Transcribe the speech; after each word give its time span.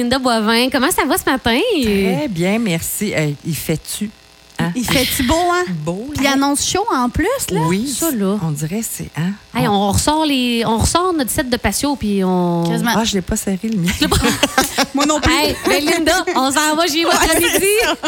Linda 0.00 0.18
Boivin. 0.18 0.70
Comment 0.70 0.90
ça 0.90 1.04
va 1.04 1.18
ce 1.18 1.28
matin? 1.30 1.58
Très 1.82 2.28
bien, 2.28 2.58
merci. 2.58 3.12
Hey, 3.12 3.36
il 3.44 3.54
fait-tu? 3.54 4.10
Hein? 4.58 4.72
Il 4.74 4.84
fait-tu 4.84 5.24
beau, 5.24 5.34
hein? 5.52 5.64
Beau, 5.84 6.06
Puis 6.14 6.24
il 6.24 6.26
annonce 6.26 6.66
chaud 6.66 6.86
en 6.90 7.10
plus, 7.10 7.26
là? 7.50 7.60
Oui, 7.66 7.86
Ça, 7.86 8.10
là. 8.10 8.38
on 8.42 8.50
dirait 8.50 8.80
c'est... 8.82 9.10
Hein? 9.16 9.32
Hey, 9.54 9.68
on, 9.68 9.90
ressort 9.92 10.24
les, 10.24 10.64
on 10.64 10.78
ressort 10.78 11.12
notre 11.12 11.30
set 11.30 11.50
de 11.50 11.56
patio, 11.58 11.96
puis 11.96 12.24
on. 12.24 12.64
Quasiment. 12.66 12.92
Ah, 12.96 13.04
je 13.04 13.14
l'ai 13.14 13.20
pas 13.20 13.36
serré, 13.36 13.58
le 13.64 13.76
mien. 13.76 13.92
Moi 14.94 15.04
non 15.04 15.20
plus. 15.20 15.32
Hey, 15.32 15.54
ben 15.66 15.84
Linda, 15.84 16.24
on 16.34 16.50
s'en 16.50 16.76
va 16.76 16.86
chez 16.86 17.04
votre 17.04 17.36
midi. 17.36 18.00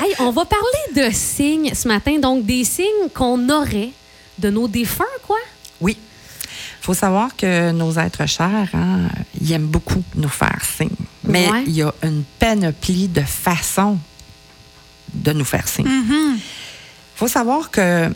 Hey, 0.00 0.14
on 0.20 0.30
va 0.30 0.44
parler 0.44 1.08
de 1.08 1.14
signes 1.14 1.72
ce 1.74 1.88
matin, 1.88 2.18
donc 2.20 2.44
des 2.46 2.62
signes 2.62 3.08
qu'on 3.12 3.48
aurait 3.48 3.90
de 4.38 4.50
nos 4.50 4.68
défunts, 4.68 5.04
quoi? 5.26 5.38
Oui. 5.80 5.96
Il 6.90 6.94
faut 6.94 7.00
savoir 7.00 7.36
que 7.36 7.70
nos 7.72 7.98
êtres 7.98 8.24
chers, 8.26 8.70
hein, 8.72 9.10
ils 9.38 9.52
aiment 9.52 9.66
beaucoup 9.66 10.02
nous 10.14 10.30
faire 10.30 10.62
signe. 10.64 10.88
Mais 11.22 11.46
Ouais. 11.50 11.64
il 11.66 11.74
y 11.74 11.82
a 11.82 11.92
une 12.02 12.22
panoplie 12.38 13.08
de 13.08 13.20
façons 13.20 13.98
de 15.12 15.32
nous 15.34 15.44
faire 15.44 15.68
signe. 15.68 15.86
Il 15.86 16.40
faut 17.14 17.28
savoir 17.28 17.70
que, 17.70 18.08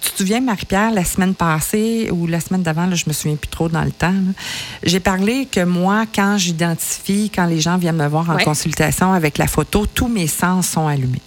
tu 0.00 0.10
te 0.12 0.16
souviens, 0.18 0.40
Marie-Pierre, 0.40 0.92
la 0.92 1.04
semaine 1.04 1.34
passée 1.34 2.10
ou 2.12 2.28
la 2.28 2.38
semaine 2.38 2.62
d'avant, 2.62 2.88
je 2.94 3.04
me 3.08 3.12
souviens 3.12 3.34
plus 3.36 3.48
trop 3.48 3.68
dans 3.68 3.82
le 3.82 3.90
temps, 3.90 4.14
j'ai 4.84 5.00
parlé 5.00 5.46
que 5.46 5.64
moi, 5.64 6.04
quand 6.14 6.38
j'identifie, 6.38 7.28
quand 7.34 7.46
les 7.46 7.60
gens 7.60 7.76
viennent 7.76 7.96
me 7.96 8.06
voir 8.06 8.30
en 8.30 8.36
Ouais. 8.36 8.44
consultation 8.44 9.12
avec 9.12 9.36
la 9.36 9.48
photo, 9.48 9.84
tous 9.86 10.06
mes 10.08 10.28
sens 10.28 10.68
sont 10.68 10.86
allumés. 10.86 11.20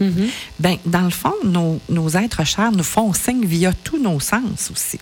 Ben, 0.61 0.77
dans 0.85 1.01
le 1.01 1.09
fond, 1.11 1.33
nos, 1.43 1.81
nos 1.89 2.09
êtres 2.11 2.45
chers 2.45 2.71
nous 2.71 2.83
font 2.85 3.11
signe 3.11 3.45
via 3.45 3.73
tous 3.73 3.99
nos 4.01 4.21
sens 4.21 4.71
aussi. 4.71 4.97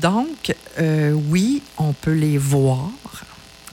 Donc, 0.00 0.54
euh, 0.78 1.12
oui, 1.28 1.62
on 1.78 1.92
peut 1.92 2.12
les 2.12 2.38
voir. 2.38 2.90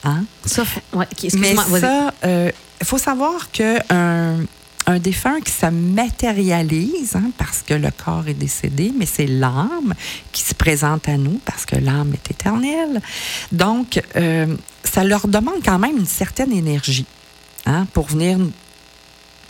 Hein? 0.04 0.24
Ça, 0.44 0.64
ouais, 0.92 1.06
Mais 1.34 1.54
ça, 1.54 2.12
il 2.24 2.86
faut 2.86 2.98
savoir 2.98 3.50
qu'un 3.50 4.38
un 4.86 4.98
défunt 4.98 5.40
qui 5.40 5.52
se 5.52 5.66
matérialise, 5.66 7.16
hein, 7.16 7.30
parce 7.38 7.62
que 7.62 7.74
le 7.74 7.90
corps 7.90 8.26
est 8.28 8.34
décédé, 8.34 8.92
mais 8.96 9.06
c'est 9.06 9.26
l'âme 9.26 9.94
qui 10.32 10.42
se 10.42 10.54
présente 10.54 11.08
à 11.08 11.16
nous, 11.16 11.40
parce 11.44 11.66
que 11.66 11.76
l'âme 11.76 12.12
est 12.14 12.30
éternelle. 12.30 13.00
Donc, 13.52 14.02
euh, 14.16 14.56
ça 14.84 15.04
leur 15.04 15.28
demande 15.28 15.62
quand 15.64 15.78
même 15.78 15.98
une 15.98 16.06
certaine 16.06 16.52
énergie 16.52 17.06
hein, 17.66 17.86
pour 17.92 18.08
venir 18.08 18.38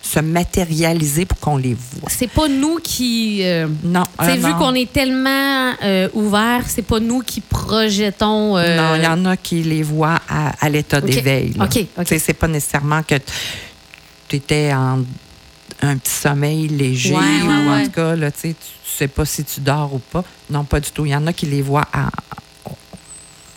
se 0.02 0.18
matérialiser 0.18 1.24
pour 1.26 1.38
qu'on 1.38 1.56
les 1.56 1.74
voit. 1.74 2.08
C'est 2.10 2.26
pas 2.30 2.48
nous 2.48 2.78
qui. 2.82 3.40
euh, 3.44 3.68
Non, 3.84 4.02
sais, 4.20 4.30
euh, 4.32 4.34
vu 4.48 4.52
qu'on 4.54 4.74
est 4.74 4.92
tellement 4.92 5.74
euh, 5.82 6.08
ouvert, 6.12 6.64
c'est 6.66 6.82
pas 6.82 6.98
nous 7.00 7.20
qui 7.20 7.40
projetons. 7.40 8.56
euh, 8.58 8.76
Non, 8.76 8.96
il 8.96 9.04
y 9.04 9.06
en 9.06 9.24
a 9.24 9.36
qui 9.36 9.62
les 9.62 9.82
voient 9.84 10.18
à, 10.28 10.52
à 10.60 10.68
l'état 10.68 11.00
d'éveil. 11.00 11.54
OK, 11.60 11.86
C'est 12.18 12.32
pas 12.34 12.48
nécessairement 12.48 13.02
que 13.04 13.14
tu 14.28 14.36
étais 14.36 14.72
en 14.74 15.04
un 15.84 15.96
petit 15.96 16.12
sommeil 16.12 16.68
léger 16.68 17.14
Ouais, 17.14 17.20
ouais, 17.20 17.42
ou 17.48 17.50
en 17.70 17.76
ouais. 17.76 17.84
tout 17.86 17.90
cas, 17.92 18.14
là, 18.16 18.30
tu 18.30 18.40
sais, 18.40 18.48
tu 18.50 18.56
tu 18.92 18.98
sais 18.98 19.08
pas 19.08 19.24
si 19.24 19.42
tu 19.44 19.60
dors 19.60 19.94
ou 19.94 19.98
pas. 19.98 20.22
Non, 20.50 20.64
pas 20.64 20.78
du 20.80 20.90
tout. 20.90 21.06
Il 21.06 21.12
y 21.12 21.16
en 21.16 21.26
a 21.26 21.32
qui 21.32 21.46
les 21.46 21.62
voient 21.62 21.86
à, 21.92 22.08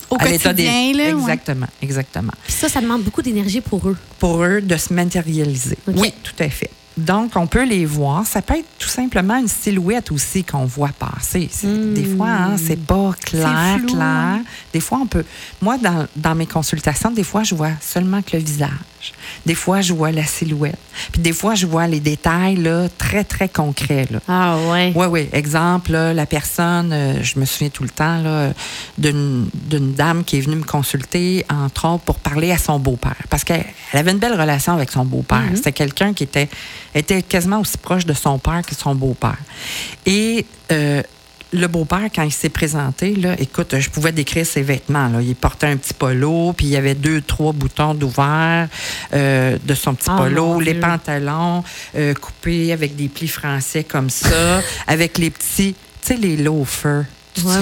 Au 0.09 0.17
à 0.19 0.25
l'état 0.25 0.49
quotidien, 0.51 0.93
là. 0.93 1.03
ouais. 1.03 1.09
Exactement, 1.11 1.67
exactement. 1.81 2.33
Puis 2.43 2.53
ça, 2.53 2.69
ça 2.69 2.81
demande 2.81 3.03
beaucoup 3.03 3.21
d'énergie 3.21 3.61
pour 3.61 3.87
eux. 3.89 3.97
Pour 4.19 4.43
eux, 4.43 4.61
de 4.61 4.77
se 4.77 4.93
matérialiser. 4.93 5.77
Oui, 5.87 6.13
tout 6.23 6.33
à 6.39 6.49
fait. 6.49 6.69
Donc, 6.97 7.31
on 7.35 7.45
peut 7.45 7.65
les 7.65 7.85
voir. 7.85 8.25
Ça 8.25 8.41
peut 8.41 8.53
être 8.57 8.69
tout 8.79 8.87
simplement 8.87 9.35
une 9.35 9.49
silhouette 9.49 10.11
aussi 10.13 10.45
qu'on 10.45 10.63
voit 10.65 10.91
passer. 10.97 11.49
C'est- 11.51 11.93
Des 11.93 12.05
fois, 12.05 12.29
hein, 12.29 12.55
c'est 12.57 12.79
pas 12.79 13.11
clair, 13.21 13.47
Hmm. 13.49 13.79
Flou, 13.79 13.87
clair. 13.87 14.01
hein. 14.01 14.43
Des 14.71 14.79
fois, 14.79 14.99
on 15.01 15.05
peut. 15.07 15.25
Moi, 15.61 15.77
dans, 15.77 16.07
dans 16.15 16.35
mes 16.35 16.45
consultations, 16.47 17.11
des 17.11 17.23
fois, 17.23 17.43
je 17.43 17.53
vois 17.53 17.71
seulement 17.81 18.21
que 18.21 18.37
le 18.37 18.43
visage. 18.43 18.69
Des 19.45 19.55
fois, 19.55 19.81
je 19.81 19.93
vois 19.93 20.11
la 20.11 20.25
silhouette. 20.25 20.77
Puis 21.11 21.21
des 21.21 21.33
fois, 21.33 21.55
je 21.55 21.65
vois 21.65 21.87
les 21.87 21.99
détails 21.99 22.55
là, 22.55 22.87
très, 22.97 23.23
très 23.23 23.49
concrets. 23.49 24.07
Là. 24.09 24.19
Ah 24.27 24.57
ouais. 24.69 24.91
Oui, 24.95 25.05
oui. 25.07 25.29
Exemple, 25.33 25.91
là, 25.91 26.13
la 26.13 26.25
personne, 26.25 26.91
euh, 26.93 27.23
je 27.23 27.39
me 27.39 27.45
souviens 27.45 27.69
tout 27.69 27.83
le 27.83 27.89
temps 27.89 28.51
d'une 28.97 29.49
dame 29.93 30.23
qui 30.23 30.37
est 30.37 30.41
venue 30.41 30.57
me 30.57 30.63
consulter, 30.63 31.45
entre 31.49 31.87
autres, 31.87 32.03
pour 32.03 32.19
parler 32.19 32.51
à 32.51 32.57
son 32.57 32.79
beau-père. 32.79 33.15
Parce 33.29 33.43
qu'elle 33.43 33.65
elle 33.91 33.99
avait 33.99 34.11
une 34.11 34.19
belle 34.19 34.39
relation 34.39 34.73
avec 34.73 34.91
son 34.91 35.05
beau-père. 35.05 35.43
C'était 35.55 35.71
quelqu'un 35.71 36.13
qui 36.13 36.23
était, 36.23 36.49
était 36.93 37.21
quasiment 37.21 37.59
aussi 37.61 37.77
proche 37.77 38.05
de 38.05 38.13
son 38.13 38.39
père 38.39 38.61
que 38.65 38.75
son 38.75 38.95
beau-père. 38.95 39.37
Et 40.05 40.45
euh, 40.71 41.01
le 41.55 41.67
beau-père, 41.67 42.09
quand 42.13 42.23
il 42.23 42.31
s'est 42.31 42.49
présenté, 42.49 43.15
là, 43.15 43.35
écoute, 43.39 43.75
je 43.79 43.89
pouvais 43.89 44.11
décrire 44.11 44.45
ses 44.45 44.61
vêtements. 44.61 45.07
Là. 45.07 45.21
Il 45.21 45.35
portait 45.35 45.67
un 45.67 45.77
petit 45.77 45.93
polo, 45.93 46.53
puis 46.53 46.67
il 46.67 46.71
y 46.71 46.75
avait 46.77 46.95
deux, 46.95 47.21
trois 47.21 47.53
boutons 47.53 47.93
d'ouvert 47.93 48.67
euh, 49.13 49.57
de 49.63 49.73
son 49.73 49.93
petit 49.95 50.09
Ah, 50.09 50.17
polo, 50.17 50.59
les 50.59 50.75
pantalons 50.75 51.63
euh, 51.95 52.13
coupés 52.13 52.71
avec 52.73 52.95
des 52.95 53.07
plis 53.07 53.27
français 53.27 53.83
comme 53.83 54.09
ça, 54.09 54.61
avec 54.87 55.17
les 55.17 55.29
petits, 55.29 55.75
tu 56.01 56.07
sais, 56.07 56.15
les 56.17 56.37
loafers. 56.37 57.05
Tu 57.33 57.41
te 57.41 57.47
Ouais, 57.47 57.53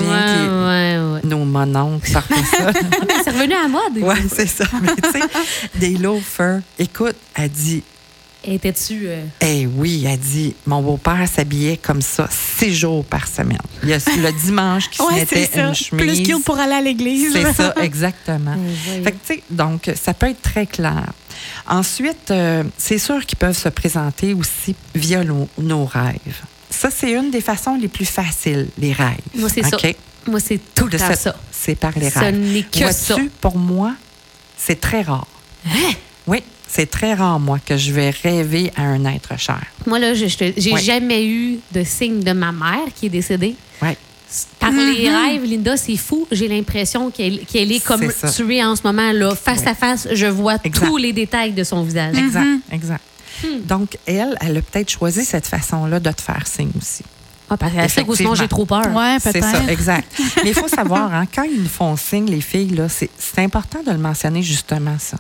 ouais. 1.15 1.21
nos 1.23 1.45
mononcles 1.45 2.11
portaient 2.11 2.35
ça? 2.43 2.71
C'est 3.23 3.31
revenu 3.31 3.53
à 3.55 3.63
la 3.63 3.67
mode. 3.69 3.93
oui, 4.01 4.15
c'est 4.31 4.45
ça. 4.47 4.65
Mais 4.83 4.89
tu 5.01 5.11
sais, 5.19 5.25
des 5.75 5.97
loafers. 5.97 6.59
Écoute, 6.77 7.15
elle 7.33 7.49
dit, 7.49 7.81
Étais-tu. 8.45 9.03
euh, 9.07 9.23
eh 9.41 9.65
oui, 9.67 10.03
elle 10.07 10.19
dit, 10.19 10.53
mon 10.65 10.81
beau-père 10.81 11.25
s'habillait 11.33 11.77
comme 11.77 12.01
ça 12.01 12.27
six 12.29 12.75
jours 12.75 13.05
par 13.05 13.27
semaine. 13.27 13.57
Il 13.83 13.89
y 13.89 13.93
a 13.93 13.97
le 13.97 14.31
dimanche 14.41 14.89
qui 14.89 14.97
se 14.97 15.03
Ouais, 15.07 15.15
mettait 15.19 15.45
ça. 15.53 15.67
une 15.67 15.73
chemise. 15.75 16.05
Plus 16.05 16.23
cute 16.23 16.43
pour 16.43 16.59
aller 16.59 16.73
à 16.73 16.81
l'église. 16.81 17.31
C'est 17.33 17.53
ça, 17.53 17.73
exactement. 17.81 18.55
Voyons. 18.57 19.03
Fait 19.03 19.11
que, 19.11 19.17
tu 19.27 19.33
sais, 19.35 19.43
donc, 19.49 19.89
ça 19.95 20.13
peut 20.13 20.27
être 20.29 20.41
très 20.41 20.65
clair. 20.65 21.13
Ensuite, 21.67 22.31
euh, 22.31 22.63
c'est 22.77 22.97
sûr 22.97 23.25
qu'ils 23.25 23.37
peuvent 23.37 23.57
se 23.57 23.69
présenter 23.69 24.33
aussi 24.33 24.75
via 24.93 25.23
nos, 25.23 25.47
nos 25.57 25.85
rêves. 25.85 26.41
Ça, 26.69 26.89
c'est 26.91 27.11
une 27.11 27.31
des 27.31 27.41
façons 27.41 27.75
les 27.79 27.87
plus 27.87 28.05
faciles, 28.05 28.67
les 28.77 28.91
rêves. 28.93 29.17
Moi, 29.35 29.47
c'est 29.49 29.63
ça. 29.63 29.77
Moi, 30.27 30.39
c'est 30.39 30.59
tout 30.73 30.85
le 30.85 30.91
De 30.91 30.97
temps 30.97 31.15
ça. 31.15 31.35
C'est 31.51 31.75
par 31.75 31.91
les 31.97 32.09
Ce 32.09 32.19
rêves. 32.19 32.35
n'est 32.37 32.63
que 32.63 32.91
ça. 32.91 33.15
pour 33.41 33.57
moi, 33.57 33.93
c'est 34.57 34.79
très 34.81 35.01
rare. 35.01 35.27
Hein? 35.67 35.91
Oui, 36.27 36.41
c'est 36.73 36.89
très 36.89 37.13
rare, 37.13 37.39
moi, 37.39 37.59
que 37.63 37.77
je 37.77 37.91
vais 37.91 38.09
rêver 38.09 38.71
à 38.75 38.81
un 38.83 39.05
être 39.05 39.37
cher. 39.39 39.61
Moi, 39.85 39.99
là, 39.99 40.13
je- 40.13 40.23
Ouais. 40.71 40.81
jamais 40.81 41.25
eu 41.25 41.59
de 41.71 41.83
signe 41.83 42.21
de 42.21 42.31
ma 42.33 42.51
mère 42.51 42.87
qui 42.95 43.05
est 43.07 43.09
décédée. 43.09 43.55
Oui. 43.81 43.89
Par 44.59 44.71
les 44.71 44.77
Mm-hmm. 45.07 45.25
rêves, 45.27 45.43
Linda, 45.45 45.77
c'est 45.77 45.95
fou. 45.97 46.27
J'ai 46.31 46.47
l'impression 46.47 47.11
qu'elle 47.11 47.41
est 47.53 47.85
comme 47.85 48.01
C'est 48.01 48.27
ça. 48.27 48.31
tuée 48.31 48.63
en 48.63 48.75
ce 48.75 48.81
moment. 48.83 49.11
là. 49.11 49.35
Face 49.35 49.59
Oui. 49.61 49.67
à 49.67 49.75
face, 49.75 50.07
je 50.11 50.25
vois 50.25 50.55
Exact. 50.63 50.87
tous 50.87 50.97
les 50.97 51.13
détails 51.13 51.51
de 51.51 51.63
son 51.63 51.83
visage. 51.83 52.17
Exact, 52.17 52.43
Mm-hmm. 52.43 52.73
exact. 52.75 53.01
Hmm. 53.43 53.59
Donc, 53.65 53.97
elle, 54.07 54.35
elle 54.41 54.57
a 54.57 54.61
peut-être 54.61 54.89
choisi 54.89 55.23
cette 55.25 55.45
façon-là 55.47 55.99
de 55.99 56.11
te 56.11 56.21
faire 56.21 56.47
signe 56.47 56.71
aussi. 56.77 57.03
Ah, 57.49 57.57
parce 57.57 57.73
qu'elle 57.73 57.89
sait 57.89 58.03
que 58.03 58.15
sinon, 58.15 58.33
j'ai 58.33 58.47
trop 58.47 58.65
peur. 58.65 58.87
Ouais, 58.95 59.17
C'est 59.19 59.39
ça, 59.41 59.61
exact. 59.69 60.11
Mais 60.43 60.49
il 60.49 60.53
faut 60.55 60.67
savoir, 60.67 61.13
hein, 61.13 61.25
quand 61.33 61.43
ils 61.43 61.61
nous 61.61 61.69
font 61.69 61.95
signe, 61.97 62.25
les 62.27 62.41
filles, 62.41 62.75
c'est 62.89 63.39
important 63.43 63.83
de 63.85 63.91
le 63.91 63.97
mentionner 63.99 64.41
justement 64.41 64.95
ça. 64.97 65.17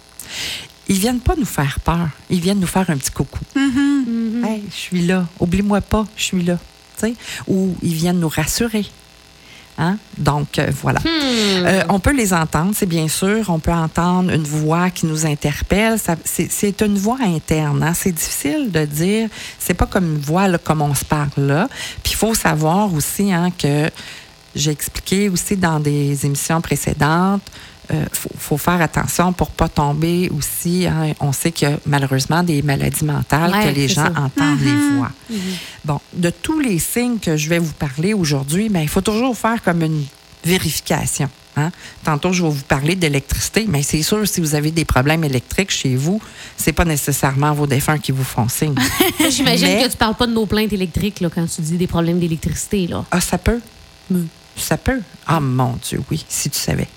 Ils 0.87 0.97
viennent 0.97 1.19
pas 1.21 1.35
nous 1.37 1.45
faire 1.45 1.79
peur. 1.79 2.09
Ils 2.29 2.39
viennent 2.41 2.59
nous 2.59 2.67
faire 2.67 2.89
un 2.89 2.97
petit 2.97 3.11
coucou. 3.11 3.39
Mhm. 3.55 4.43
Hey, 4.45 4.63
je 4.69 4.75
suis 4.75 5.05
là. 5.05 5.25
Oublie-moi 5.39 5.81
pas, 5.81 6.05
je 6.17 6.23
suis 6.23 6.43
là. 6.43 6.57
Tu 6.97 7.07
sais? 7.07 7.15
Ou 7.47 7.75
ils 7.81 7.93
viennent 7.93 8.19
nous 8.19 8.29
rassurer. 8.29 8.85
Hein? 9.77 9.97
Donc, 10.17 10.59
euh, 10.59 10.69
voilà. 10.81 10.99
Hmm. 10.99 11.05
Euh, 11.65 11.83
on 11.89 11.99
peut 11.99 12.13
les 12.15 12.31
entendre, 12.33 12.73
c'est 12.75 12.85
bien 12.85 13.07
sûr. 13.07 13.49
On 13.49 13.57
peut 13.59 13.71
entendre 13.71 14.31
une 14.31 14.43
voix 14.43 14.91
qui 14.91 15.07
nous 15.07 15.25
interpelle. 15.25 15.97
C'est 16.25 16.81
une 16.81 16.97
voix 16.97 17.17
interne. 17.23 17.81
hein. 17.81 17.93
C'est 17.95 18.11
difficile 18.11 18.69
de 18.71 18.85
dire. 18.85 19.29
C'est 19.57 19.73
pas 19.73 19.87
comme 19.87 20.15
une 20.15 20.21
voix 20.21 20.47
là, 20.47 20.57
comme 20.59 20.81
on 20.81 20.93
se 20.93 21.05
parle 21.05 21.29
là. 21.37 21.67
Puis 22.03 22.13
il 22.13 22.17
faut 22.17 22.35
savoir 22.35 22.93
aussi 22.93 23.33
hein, 23.33 23.49
que 23.57 23.89
j'ai 24.53 24.69
expliqué 24.71 25.29
aussi 25.29 25.57
dans 25.57 25.79
des 25.79 26.23
émissions 26.23 26.61
précédentes. 26.61 27.41
Il 27.91 28.07
faut, 28.13 28.29
faut 28.37 28.57
faire 28.57 28.81
attention 28.81 29.33
pour 29.33 29.49
pas 29.51 29.67
tomber 29.67 30.29
aussi. 30.35 30.85
hein. 30.87 31.13
On 31.19 31.31
sait 31.33 31.51
que 31.51 31.65
malheureusement 31.85 32.41
des 32.43 32.61
maladies 32.61 33.03
mentales 33.05 33.51
Ouais, 33.51 33.65
que 33.71 33.75
les 33.75 33.87
gens 33.87 34.03
ça. 34.05 34.09
Mm-hmm. 34.09 34.25
entendent 34.25 34.61
les 34.61 34.95
voix. 34.97 35.11
Bon, 35.83 35.99
de 36.13 36.29
tous 36.29 36.59
les 36.59 36.79
signes 36.79 37.19
que 37.19 37.35
je 37.35 37.49
vais 37.49 37.59
vous 37.59 37.73
parler 37.73 38.13
aujourd'hui, 38.13 38.69
mais 38.69 38.83
il 38.83 38.87
faut 38.89 39.01
toujours 39.01 39.37
faire 39.37 39.61
comme 39.61 39.81
une 39.83 40.05
vérification. 40.45 41.29
hein. 41.57 41.71
Tantôt, 42.03 42.31
je 42.33 42.43
vais 42.43 42.49
vous 42.49 42.63
parler 42.63 42.95
d'électricité, 42.95 43.65
mais 43.67 43.83
c'est 43.83 44.01
sûr, 44.01 44.25
si 44.27 44.39
vous 44.41 44.55
avez 44.55 44.71
des 44.71 44.85
problèmes 44.85 45.23
électriques 45.23 45.71
chez 45.71 45.95
vous, 45.95 46.21
c'est 46.57 46.73
pas 46.73 46.85
nécessairement 46.85 47.53
vos 47.53 47.67
défunts 47.67 47.97
qui 47.99 48.11
vous 48.11 48.23
font 48.23 48.47
signe. 48.49 48.75
J'imagine 49.29 49.67
Mais- 49.67 49.83
que 49.83 49.89
tu 49.91 49.97
parles 49.97 50.15
pas 50.15 50.27
de 50.27 50.33
nos 50.33 50.45
plaintes 50.45 50.73
électriques 50.73 51.19
là, 51.19 51.29
quand 51.33 51.45
tu 51.53 51.61
dis 51.61 51.77
des 51.77 51.87
problèmes 51.87 52.19
d'électricité. 52.19 52.89
Ah, 53.11 53.19
ça 53.21 53.37
peut? 53.37 53.59
Mm. 54.09 54.21
Ça 54.55 54.77
peut? 54.77 55.01
Ah, 55.27 55.39
mon 55.39 55.77
Dieu, 55.87 56.01
oui, 56.11 56.23
si 56.29 56.49
tu 56.49 56.59
savais. 56.59 56.87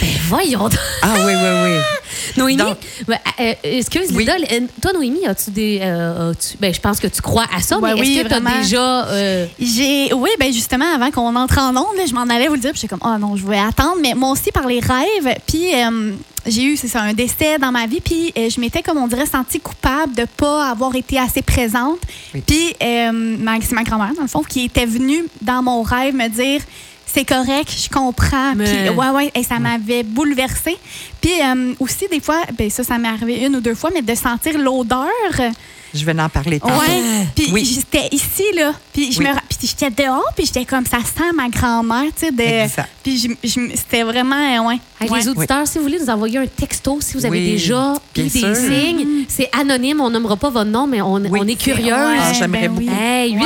Ben, 0.00 0.08
voyons. 0.28 0.68
Ah, 1.02 1.14
oui, 1.18 1.32
oui, 1.34 1.50
oui. 1.64 1.78
Noémie, 2.36 2.56
Donc- 2.56 2.78
ben, 3.06 3.18
euh, 3.40 3.54
excuse, 3.62 4.08
Oui. 4.14 4.26
Euh, 4.28 4.60
toi, 4.82 4.92
Noémie, 4.92 5.26
as-tu 5.26 5.50
des. 5.50 5.78
euh, 5.82 6.30
as-tu- 6.32 6.56
ben, 6.58 6.72
je 6.74 6.80
pense 6.80 6.98
que 7.00 7.06
tu 7.06 7.20
crois 7.22 7.46
à 7.56 7.60
ça, 7.60 7.78
Ouais, 7.78 7.94
mais 7.94 8.00
oui, 8.00 8.14
est-ce 8.16 8.22
que 8.24 8.28
tu 8.28 8.34
as 8.34 8.40
vraiment. 8.40 8.58
déjà. 8.62 9.06
euh, 9.06 9.46
J'ai, 9.60 10.12
oui, 10.12 10.30
ben 10.38 10.52
justement, 10.52 10.86
avant 10.94 11.10
qu'on 11.10 11.34
entre 11.36 11.58
en 11.58 11.70
onde, 11.76 11.96
là, 11.96 12.04
je 12.08 12.14
m'en 12.14 12.22
allais 12.22 12.48
vous 12.48 12.54
le 12.54 12.60
dire, 12.60 12.72
puis 12.72 12.80
j'étais 12.80 12.96
comme, 12.96 13.06
oh 13.08 13.18
non, 13.18 13.36
je 13.36 13.46
vais 13.46 13.58
attendre. 13.58 13.96
Mais 14.02 14.14
moi 14.14 14.30
aussi, 14.30 14.50
par 14.50 14.66
les 14.66 14.80
rêves, 14.80 15.36
puis 15.46 15.74
euh, 15.74 16.12
j'ai 16.46 16.62
eu, 16.64 16.76
c'est 16.76 16.88
ça, 16.88 17.00
un 17.02 17.12
décès 17.12 17.58
dans 17.58 17.70
ma 17.72 17.86
vie, 17.86 18.00
puis 18.00 18.32
euh, 18.36 18.48
je 18.50 18.60
m'étais, 18.60 18.82
comme 18.82 18.98
on 18.98 19.06
dirait, 19.06 19.26
sentie 19.26 19.60
coupable 19.60 20.14
de 20.16 20.24
pas 20.36 20.70
avoir 20.70 20.94
été 20.96 21.18
assez 21.18 21.42
présente. 21.42 21.98
Oui. 22.34 22.42
Puis 22.46 22.74
euh, 22.82 23.12
ma- 23.12 23.60
c'est 23.60 23.72
ma 23.74 23.84
grand-mère, 23.84 24.14
dans 24.16 24.22
le 24.22 24.28
fond, 24.28 24.42
qui 24.42 24.64
était 24.64 24.86
venue 24.86 25.24
dans 25.42 25.62
mon 25.62 25.82
rêve 25.82 26.14
me 26.14 26.28
dire 26.28 26.60
c'est 27.14 27.24
correct, 27.24 27.70
je 27.84 27.88
comprends. 27.88 28.54
Mais- 28.56 28.64
Puis, 28.88 28.88
ouais, 28.90 29.08
ouais, 29.10 29.30
et 29.34 29.42
ça 29.44 29.58
m'avait 29.60 30.02
bouleversée. 30.02 30.76
Puis 31.20 31.30
euh, 31.42 31.72
aussi, 31.78 32.06
des 32.10 32.20
fois, 32.20 32.42
ben 32.58 32.68
ça, 32.68 32.82
ça 32.84 32.98
m'est 32.98 33.08
arrivé 33.08 33.44
une 33.46 33.56
ou 33.56 33.60
deux 33.60 33.74
fois, 33.74 33.90
mais 33.94 34.02
de 34.02 34.14
sentir 34.14 34.58
l'odeur. 34.58 35.06
Je 35.94 36.04
vais 36.04 36.20
en 36.20 36.28
parler 36.28 36.58
tantôt. 36.58 36.74
Ouais. 36.74 37.26
Puis 37.36 37.50
Oui. 37.52 37.64
j'étais 37.64 38.08
ici, 38.10 38.42
là. 38.56 38.72
Puis 38.92 39.12
je 39.12 39.20
Oui. 39.20 39.26
me 39.28 39.32
puis 39.66 39.74
j'étais 39.78 40.02
dehors, 40.04 40.30
puis 40.36 40.44
j'étais 40.44 40.64
comme 40.66 40.84
ça 40.84 40.98
sent 40.98 41.32
ma 41.34 41.48
grand-mère, 41.48 42.04
tu 42.18 42.26
sais. 42.26 42.32
de-. 42.32 42.82
Puis 43.02 43.30
c'était 43.74 44.02
vraiment, 44.02 44.36
euh, 44.36 44.68
ouais. 44.68 44.78
Hey, 45.00 45.10
Ouais. 45.10 45.20
Les 45.20 45.28
auditeurs, 45.28 45.66
si 45.66 45.78
vous 45.78 45.84
voulez 45.84 45.98
nous 46.00 46.08
envoyer 46.10 46.38
un 46.38 46.46
texto, 46.46 46.98
si 47.00 47.14
vous 47.14 47.24
avez 47.26 47.38
Oui, 47.38 47.52
déjà 47.52 47.94
eu 48.16 48.22
des 48.22 48.28
sûr. 48.30 48.54
signes, 48.56 49.24
c'est 49.28 49.48
anonyme, 49.58 50.00
on 50.00 50.08
nommera 50.10 50.36
pas 50.36 50.48
votre 50.50 50.70
nom, 50.70 50.86
mais 50.86 51.00
on, 51.02 51.14
Oui. 51.14 51.28
on 51.32 51.46
est 51.46 51.50
C'est- 51.60 51.72
curieuse. 51.72 51.94
Ah, 52.20 52.32
j'aimerais 52.32 52.68
beaucoup. 52.68 52.88
Hey, 52.90 53.36
Ouais. 53.36 53.40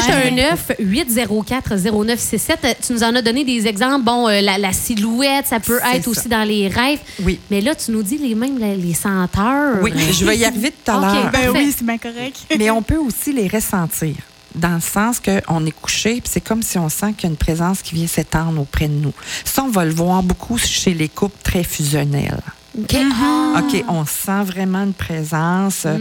819-804-0967. 0.78 2.58
Euh, 2.64 2.74
Tu 2.84 2.92
nous 2.92 3.02
en 3.02 3.14
as 3.14 3.22
donné 3.22 3.44
des 3.44 3.66
exemples. 3.66 4.04
Bon, 4.04 4.28
euh, 4.28 4.40
la, 4.40 4.58
la 4.58 4.72
silhouette, 4.72 5.46
ça 5.46 5.60
peut 5.60 5.78
être 5.94 6.04
ça. 6.04 6.10
aussi 6.10 6.28
dans 6.28 6.44
les 6.44 6.68
rêves. 6.68 7.00
Oui. 7.22 7.38
Mais 7.50 7.60
là, 7.60 7.74
tu 7.74 7.90
nous 7.92 8.02
dis 8.02 8.18
les 8.18 8.34
mêmes 8.34 8.58
les 8.58 8.94
senteurs. 8.94 9.76
Oui, 9.82 9.92
je 10.12 10.24
vais 10.24 10.36
y 10.36 10.44
arriver 10.44 10.70
tout 10.84 10.90
à 10.90 10.96
Ok. 10.98 11.02
l'heure. 11.02 11.12
Ben 11.24 11.30
Parfait. 11.32 11.50
oui, 11.50 11.74
c'est 11.76 11.84
bien 11.86 11.98
correct. 11.98 12.36
Mais 12.58 12.70
on 12.70 12.82
peut 12.82 12.96
aussi 12.98 13.32
les 13.32 13.48
ressentir. 13.48 14.14
Dans 14.54 14.74
le 14.74 14.80
sens 14.80 15.20
qu'on 15.20 15.66
est 15.66 15.70
couché, 15.70 16.20
puis 16.20 16.30
c'est 16.30 16.40
comme 16.40 16.62
si 16.62 16.78
on 16.78 16.88
sent 16.88 17.12
qu'il 17.12 17.24
y 17.24 17.26
a 17.26 17.30
une 17.30 17.36
présence 17.36 17.82
qui 17.82 17.94
vient 17.94 18.06
s'étendre 18.06 18.60
auprès 18.60 18.88
de 18.88 18.94
nous. 18.94 19.12
Ça, 19.44 19.62
on 19.62 19.68
va 19.68 19.84
le 19.84 19.92
voir 19.92 20.22
beaucoup 20.22 20.58
chez 20.58 20.94
les 20.94 21.08
couples 21.08 21.38
très 21.42 21.64
fusionnels. 21.64 22.40
OK. 22.78 22.96
Ah. 22.96 23.60
OK, 23.60 23.84
on 23.88 24.04
sent 24.06 24.44
vraiment 24.44 24.84
une 24.84 24.94
présence. 24.94 25.84
Mm. 25.84 25.98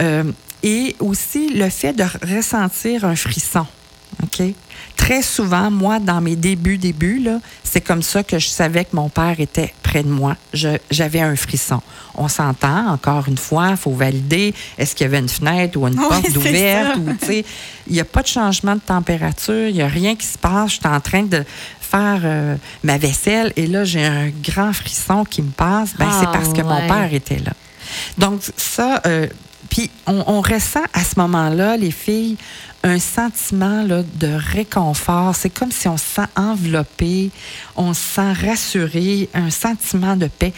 euh, 0.00 0.24
et 0.62 0.96
aussi 1.00 1.50
le 1.50 1.68
fait 1.70 1.92
de 1.92 2.04
ressentir 2.36 3.04
un 3.04 3.16
frisson. 3.16 3.66
OK? 4.22 4.42
Très 5.08 5.22
souvent, 5.22 5.70
moi, 5.70 6.00
dans 6.00 6.20
mes 6.20 6.36
débuts, 6.36 6.76
débuts, 6.76 7.18
là, 7.18 7.40
c'est 7.64 7.80
comme 7.80 8.02
ça 8.02 8.22
que 8.22 8.38
je 8.38 8.46
savais 8.46 8.84
que 8.84 8.94
mon 8.94 9.08
père 9.08 9.36
était 9.40 9.72
près 9.82 10.02
de 10.02 10.10
moi. 10.10 10.36
J'avais 10.52 11.22
un 11.22 11.34
frisson. 11.34 11.80
On 12.14 12.28
s'entend, 12.28 12.88
encore 12.88 13.26
une 13.26 13.38
fois, 13.38 13.68
il 13.70 13.78
faut 13.78 13.92
valider 13.92 14.52
est-ce 14.76 14.94
qu'il 14.94 15.06
y 15.06 15.08
avait 15.08 15.20
une 15.20 15.30
fenêtre 15.30 15.78
ou 15.78 15.88
une 15.88 15.96
porte 16.08 16.36
ouverte 16.36 16.98
il 17.86 17.94
n'y 17.94 18.00
a 18.00 18.04
pas 18.04 18.20
de 18.20 18.26
changement 18.26 18.74
de 18.74 18.80
température, 18.80 19.68
il 19.68 19.76
n'y 19.76 19.80
a 19.80 19.88
rien 19.88 20.14
qui 20.14 20.26
se 20.26 20.36
passe. 20.36 20.72
Je 20.72 20.76
suis 20.76 20.86
en 20.86 21.00
train 21.00 21.22
de 21.22 21.42
faire 21.80 22.20
euh, 22.24 22.56
ma 22.84 22.98
vaisselle 22.98 23.54
et 23.56 23.66
là, 23.66 23.84
j'ai 23.84 24.04
un 24.04 24.28
grand 24.28 24.74
frisson 24.74 25.24
qui 25.24 25.40
me 25.40 25.52
passe. 25.52 25.94
Ben, 25.98 26.10
c'est 26.20 26.26
Ah, 26.26 26.32
parce 26.34 26.52
que 26.52 26.60
mon 26.60 26.86
père 26.86 27.14
était 27.14 27.38
là. 27.38 27.52
Donc, 28.18 28.42
ça, 28.58 29.00
euh, 29.06 29.26
puis 29.70 29.90
on, 30.06 30.22
on 30.26 30.42
ressent 30.42 30.84
à 30.92 31.02
ce 31.02 31.18
moment-là, 31.18 31.78
les 31.78 31.90
filles, 31.90 32.36
un 32.84 32.98
sentiment 32.98 33.82
là, 33.82 34.02
de 34.14 34.28
réconfort. 34.28 35.34
C'est 35.34 35.50
comme 35.50 35.72
si 35.72 35.88
on 35.88 35.96
se 35.96 36.04
sent 36.04 36.28
enveloppé, 36.36 37.30
on 37.76 37.92
se 37.92 38.00
sent 38.00 38.32
rassuré, 38.32 39.28
un 39.34 39.50
sentiment 39.50 40.16
de 40.16 40.26
paix. 40.28 40.52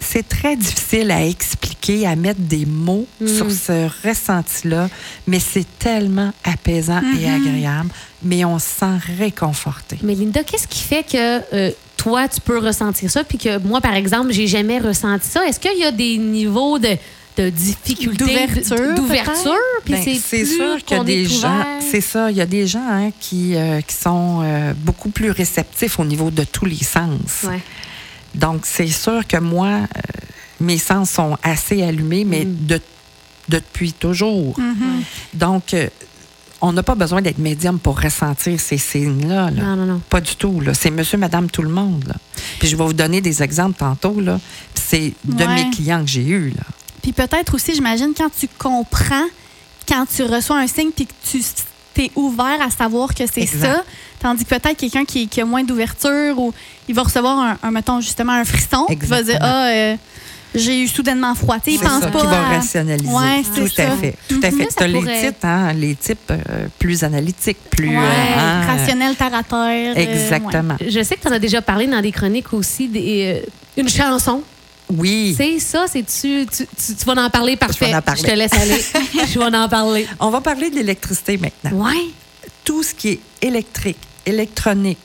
C'est 0.00 0.28
très 0.28 0.56
difficile 0.56 1.10
à 1.10 1.24
expliquer, 1.26 2.06
à 2.06 2.16
mettre 2.16 2.40
des 2.40 2.66
mots 2.66 3.06
Mm. 3.20 3.26
sur 3.28 3.50
ce 3.50 3.88
ressenti-là, 4.06 4.88
mais 5.26 5.40
c'est 5.40 5.66
tellement 5.78 6.32
apaisant 6.44 7.00
et 7.18 7.26
Mhm. 7.26 7.46
agréable, 7.46 7.90
mais 8.22 8.44
on 8.44 8.58
se 8.58 8.66
sent 8.66 8.98
réconforté. 9.18 9.98
Mais 10.02 10.14
Linda, 10.14 10.42
qu'est-ce 10.44 10.68
qui 10.68 10.80
fait 10.82 11.02
que 11.02 11.40
euh, 11.54 11.70
toi, 11.96 12.28
tu 12.28 12.40
peux 12.40 12.58
ressentir 12.58 13.10
ça, 13.10 13.24
puis 13.24 13.38
que 13.38 13.58
moi, 13.58 13.80
par 13.80 13.94
exemple, 13.94 14.32
j'ai 14.32 14.46
jamais 14.46 14.78
ressenti 14.78 15.28
ça? 15.28 15.46
Est-ce 15.46 15.60
qu'il 15.60 15.78
y 15.78 15.84
a 15.84 15.92
des 15.92 16.18
niveaux 16.18 16.78
de, 16.78 16.96
de 17.36 17.48
difficulté, 17.48 18.24
D'ouverture, 18.94 19.54
puis 19.84 19.94
Ben, 19.94 20.02
c'est 20.22 20.44
sûr 20.44 20.76
qu'il 20.84 20.96
y 20.96 21.00
a 21.00 21.04
des 21.04 21.24
gens, 21.26 21.64
c'est 21.90 22.00
ça, 22.02 22.30
il 22.30 22.36
y 22.36 22.40
a 22.42 22.46
des 22.46 22.66
gens 22.66 22.86
hein, 22.90 23.10
qui, 23.20 23.56
euh, 23.56 23.80
qui 23.80 23.94
sont 23.96 24.40
euh, 24.42 24.74
beaucoup 24.76 25.08
plus 25.08 25.30
réceptifs 25.30 25.98
au 25.98 26.04
niveau 26.04 26.30
de 26.30 26.44
tous 26.44 26.66
les 26.66 26.82
sens. 26.84 27.44
Ouais. 27.44 27.60
Donc, 28.34 28.62
c'est 28.64 28.86
sûr 28.88 29.26
que 29.26 29.38
moi, 29.38 29.68
euh, 29.68 30.00
mes 30.60 30.78
sens 30.78 31.10
sont 31.10 31.36
assez 31.42 31.82
allumés, 31.82 32.24
mais 32.24 32.44
Mm. 32.44 32.66
de, 32.66 32.80
depuis 33.48 33.92
toujours. 33.94 34.58
Mhm. 34.58 35.02
Donc, 35.34 35.74
euh, 35.74 35.88
on 36.60 36.72
n'a 36.72 36.82
pas 36.82 36.94
besoin 36.94 37.20
d'être 37.22 37.38
médium 37.38 37.78
pour 37.78 37.98
ressentir 38.00 38.60
ces 38.60 38.78
signes-là. 38.78 39.50
là. 39.50 39.62
Non, 39.62 39.76
non, 39.76 39.86
non. 39.86 40.00
Pas 40.08 40.20
du 40.20 40.36
tout. 40.36 40.60
là. 40.60 40.74
C'est 40.74 40.90
monsieur, 40.90 41.18
madame, 41.18 41.50
tout 41.50 41.62
le 41.62 41.68
monde. 41.70 42.04
là. 42.06 42.14
Puis 42.60 42.68
je 42.68 42.76
vais 42.76 42.84
vous 42.84 42.92
donner 42.92 43.20
des 43.20 43.42
exemples 43.42 43.78
tantôt. 43.78 44.20
là. 44.20 44.38
Puis 44.74 44.84
c'est 44.86 45.12
de 45.24 45.44
Ouais. 45.44 45.64
mes 45.64 45.70
clients 45.70 46.02
que 46.04 46.10
j'ai 46.10 46.24
eus. 46.26 46.50
Là. 46.50 46.62
Puis 47.02 47.12
peut-être 47.12 47.54
aussi, 47.54 47.74
j'imagine, 47.74 48.12
quand 48.16 48.30
tu 48.38 48.48
comprends, 48.58 49.26
quand 49.88 50.04
tu 50.14 50.22
reçois 50.22 50.58
un 50.58 50.66
signe, 50.66 50.90
puis 50.94 51.06
que 51.06 51.12
tu 51.30 51.40
t'es 51.94 52.10
ouvert 52.16 52.58
à 52.62 52.70
savoir 52.70 53.14
que 53.14 53.24
c'est 53.30 53.46
ça, 53.46 53.82
tandis 54.20 54.44
que 54.44 54.50
peut-être 54.50 54.76
quelqu'un 54.78 55.04
qui, 55.04 55.28
qui 55.28 55.40
a 55.40 55.44
moins 55.44 55.62
d'ouverture 55.64 56.38
ou 56.38 56.54
il 56.88 56.94
va 56.94 57.02
recevoir 57.02 57.38
un, 57.38 57.58
un, 57.62 57.70
mettons, 57.70 58.00
justement, 58.00 58.32
un 58.32 58.44
frisson, 58.44 58.86
il 58.88 58.96
va 58.98 59.22
dire, 59.22 59.38
ah, 59.42 59.66
euh, 59.66 59.96
j'ai 60.54 60.82
eu 60.82 60.88
soudainement 60.88 61.34
froid. 61.34 61.56
Tu 61.56 61.64
sais, 61.64 61.72
il 61.72 61.78
C'est 61.78 61.84
pense 61.84 62.02
ça 62.02 62.10
pas 62.10 62.20
qui 62.20 62.26
va 62.26 62.38
à... 62.40 62.48
rationaliser. 62.48 63.08
Ouais, 63.12 63.42
tout 63.54 63.66
c'est 63.74 63.82
à 63.82 63.90
ça. 63.90 63.96
fait. 63.96 64.16
Tout 64.28 64.40
à 64.42 64.50
Mhm. 64.50 64.58
fait. 64.58 64.64
Ça 64.70 64.76
Tu 64.78 64.84
as 64.84 64.86
les 64.88 65.20
types, 65.22 65.44
hein, 65.44 65.72
les 65.74 65.94
types 65.96 66.30
euh, 66.30 66.66
plus 66.78 67.04
analytiques, 67.04 67.58
plus. 67.70 67.88
Ouais, 67.88 67.96
euh, 67.96 68.38
hein, 68.38 68.62
rationnel, 68.66 69.16
terre 69.16 69.34
à 69.34 69.42
terre. 69.42 69.94
euh, 69.96 70.00
Exactement. 70.00 70.76
Je 70.80 71.02
sais 71.02 71.16
que 71.16 71.20
tu 71.22 71.28
en 71.28 71.32
as 71.32 71.38
déjà 71.38 71.60
parlé 71.62 71.86
dans 71.86 72.00
des 72.00 72.12
chroniques 72.12 72.52
aussi, 72.54 72.86
des, 72.88 73.42
euh, 73.44 73.80
une 73.82 73.88
chanson. 73.88 74.42
Oui. 74.96 75.34
C'est 75.36 75.58
ça, 75.58 75.86
c'est 75.90 76.02
tu, 76.04 76.46
tu, 76.46 76.66
tu, 76.66 76.94
tu 76.94 77.04
vas 77.04 77.24
en 77.24 77.30
parler, 77.30 77.56
parfait. 77.56 77.94
en 77.94 78.02
parler. 78.02 78.22
te 78.22 78.30
laisse 78.30 78.52
aller. 78.52 78.80
Je 79.32 79.38
vais 79.38 79.56
en 79.56 79.68
parler. 79.68 80.06
On 80.20 80.30
va 80.30 80.40
parler 80.40 80.70
de 80.70 80.76
l'électricité 80.76 81.38
maintenant. 81.38 81.84
Ouais. 81.86 82.10
Tout 82.64 82.82
ce 82.82 82.94
qui 82.94 83.08
est 83.10 83.20
électrique, 83.40 83.98
électronique. 84.26 84.98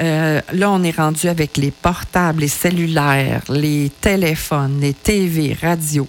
euh, 0.00 0.40
là, 0.52 0.70
on 0.70 0.82
est 0.82 0.96
rendu 0.96 1.26
avec 1.28 1.56
les 1.56 1.70
portables, 1.70 2.40
les 2.42 2.48
cellulaires, 2.48 3.42
les 3.48 3.90
téléphones, 4.00 4.78
les 4.80 4.94
TV, 4.94 5.56
radio. 5.60 6.06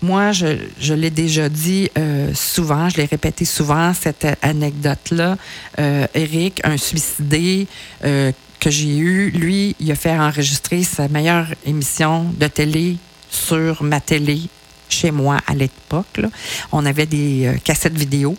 Moi, 0.00 0.32
je, 0.32 0.46
je 0.80 0.94
l'ai 0.94 1.10
déjà 1.10 1.48
dit 1.48 1.90
euh, 1.98 2.32
souvent, 2.34 2.88
je 2.88 2.96
l'ai 2.98 3.04
répété 3.04 3.44
souvent, 3.44 3.92
cette 3.94 4.26
anecdote-là. 4.42 5.36
Euh, 5.78 6.06
Eric, 6.14 6.60
un 6.64 6.76
suicidé 6.76 7.66
euh, 8.04 8.32
que 8.60 8.70
j'ai 8.70 8.96
eu, 8.96 9.30
lui, 9.30 9.76
il 9.80 9.90
a 9.90 9.94
fait 9.94 10.18
enregistrer 10.18 10.82
sa 10.82 11.08
meilleure 11.08 11.46
émission 11.64 12.24
de 12.38 12.46
télé 12.46 12.96
sur 13.30 13.82
ma 13.82 14.00
télé 14.00 14.40
chez 14.88 15.10
moi 15.10 15.38
à 15.46 15.54
l'époque. 15.54 16.20
On 16.72 16.84
avait 16.86 17.06
des 17.06 17.46
euh, 17.46 17.58
cassettes 17.62 17.96
vidéo. 17.96 18.36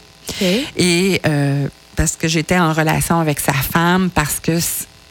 Et 0.78 1.22
euh, 1.26 1.68
parce 1.96 2.16
que 2.16 2.28
j'étais 2.28 2.58
en 2.58 2.72
relation 2.72 3.20
avec 3.20 3.40
sa 3.40 3.54
femme, 3.54 4.10
parce 4.10 4.40
que 4.40 4.60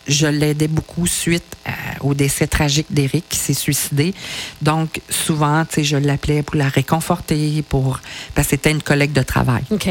je 0.09 0.27
l'aidais 0.27 0.69
beaucoup 0.69 1.07
suite 1.07 1.45
à- 1.67 2.03
au 2.03 2.15
décès 2.15 2.47
tragique 2.47 2.87
d'Éric 2.91 3.25
qui 3.29 3.39
s'est 3.39 3.53
suicidé. 3.55 4.15
Donc, 4.63 5.01
souvent, 5.11 5.65
tu 5.67 5.77
sais, 5.77 5.85
je 5.85 5.97
l'appelais 5.97 6.43
pour 6.43 6.57
la 6.57 6.69
réconforter, 6.69 7.63
pour 7.69 8.01
parce 8.35 8.47
que 8.49 8.51
c'était 8.53 8.71
une 8.71 8.83
collègue 8.83 9.13
de 9.13 9.23
travail. 9.23 9.63
OK. 9.71 9.89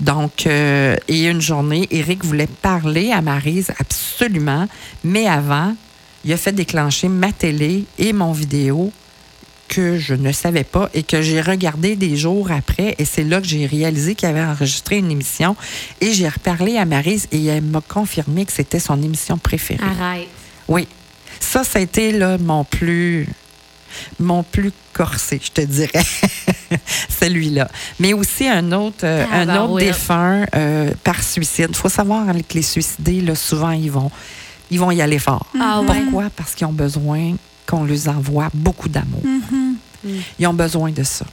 Donc, 0.00 0.46
euh, 0.46 0.96
et 1.08 1.26
une 1.26 1.40
journée, 1.40 1.86
Éric 1.90 2.24
voulait 2.24 2.48
parler 2.48 3.12
à 3.12 3.22
Marise 3.22 3.70
absolument, 3.78 4.66
mais 5.04 5.26
avant, 5.26 5.74
il 6.24 6.32
a 6.32 6.36
fait 6.36 6.52
déclencher 6.52 7.08
ma 7.08 7.32
télé 7.32 7.84
et 7.98 8.12
mon 8.12 8.32
vidéo 8.32 8.92
que 9.70 9.96
je 9.98 10.14
ne 10.14 10.32
savais 10.32 10.64
pas 10.64 10.90
et 10.94 11.04
que 11.04 11.22
j'ai 11.22 11.40
regardé 11.40 11.94
des 11.94 12.16
jours 12.16 12.50
après. 12.50 12.96
Et 12.98 13.04
c'est 13.04 13.22
là 13.22 13.40
que 13.40 13.46
j'ai 13.46 13.66
réalisé 13.66 14.16
qu'il 14.16 14.28
avait 14.28 14.42
enregistré 14.42 14.98
une 14.98 15.10
émission. 15.10 15.56
Et 16.00 16.12
j'ai 16.12 16.28
reparlé 16.28 16.76
à 16.76 16.84
Marise 16.84 17.28
et 17.30 17.46
elle 17.46 17.62
m'a 17.62 17.80
confirmé 17.80 18.44
que 18.44 18.52
c'était 18.52 18.80
son 18.80 19.00
émission 19.00 19.38
préférée. 19.38 19.82
Arrête. 19.84 20.28
Oui. 20.66 20.88
Ça, 21.38 21.62
été 21.80 22.12
là, 22.12 22.36
mon 22.38 22.64
plus 22.64 23.26
mon 24.18 24.42
plus 24.42 24.72
corsé, 24.92 25.40
je 25.42 25.50
te 25.50 25.60
dirais. 25.62 26.04
Celui-là. 27.20 27.68
Mais 27.98 28.12
aussi 28.12 28.46
un 28.46 28.72
autre, 28.72 29.04
euh, 29.04 29.24
Ah, 29.32 29.40
un 29.40 29.46
ben 29.46 29.62
autre 29.62 29.72
oui. 29.74 29.84
défunt 29.84 30.46
euh, 30.54 30.92
par 31.02 31.22
suicide. 31.22 31.66
Il 31.70 31.76
faut 31.76 31.88
savoir 31.88 32.26
que 32.26 32.54
les 32.54 32.62
suicidés, 32.62 33.20
là, 33.20 33.34
souvent, 33.34 33.70
ils 33.70 33.90
vont, 33.90 34.10
ils 34.70 34.78
vont 34.78 34.90
y 34.90 35.00
aller 35.02 35.18
fort. 35.18 35.46
Ah 35.60 35.80
ouais. 35.80 35.86
Pourquoi? 36.02 36.30
Parce 36.36 36.54
qu'ils 36.54 36.66
ont 36.66 36.72
besoin 36.72 37.34
qu'on 37.70 37.84
leur 37.84 38.08
envoie 38.16 38.48
beaucoup 38.52 38.88
d'amour. 38.88 39.22
Ils 40.38 40.46
ont 40.46 40.54
besoin 40.54 40.90
de 40.90 41.02
ça. 41.02 41.26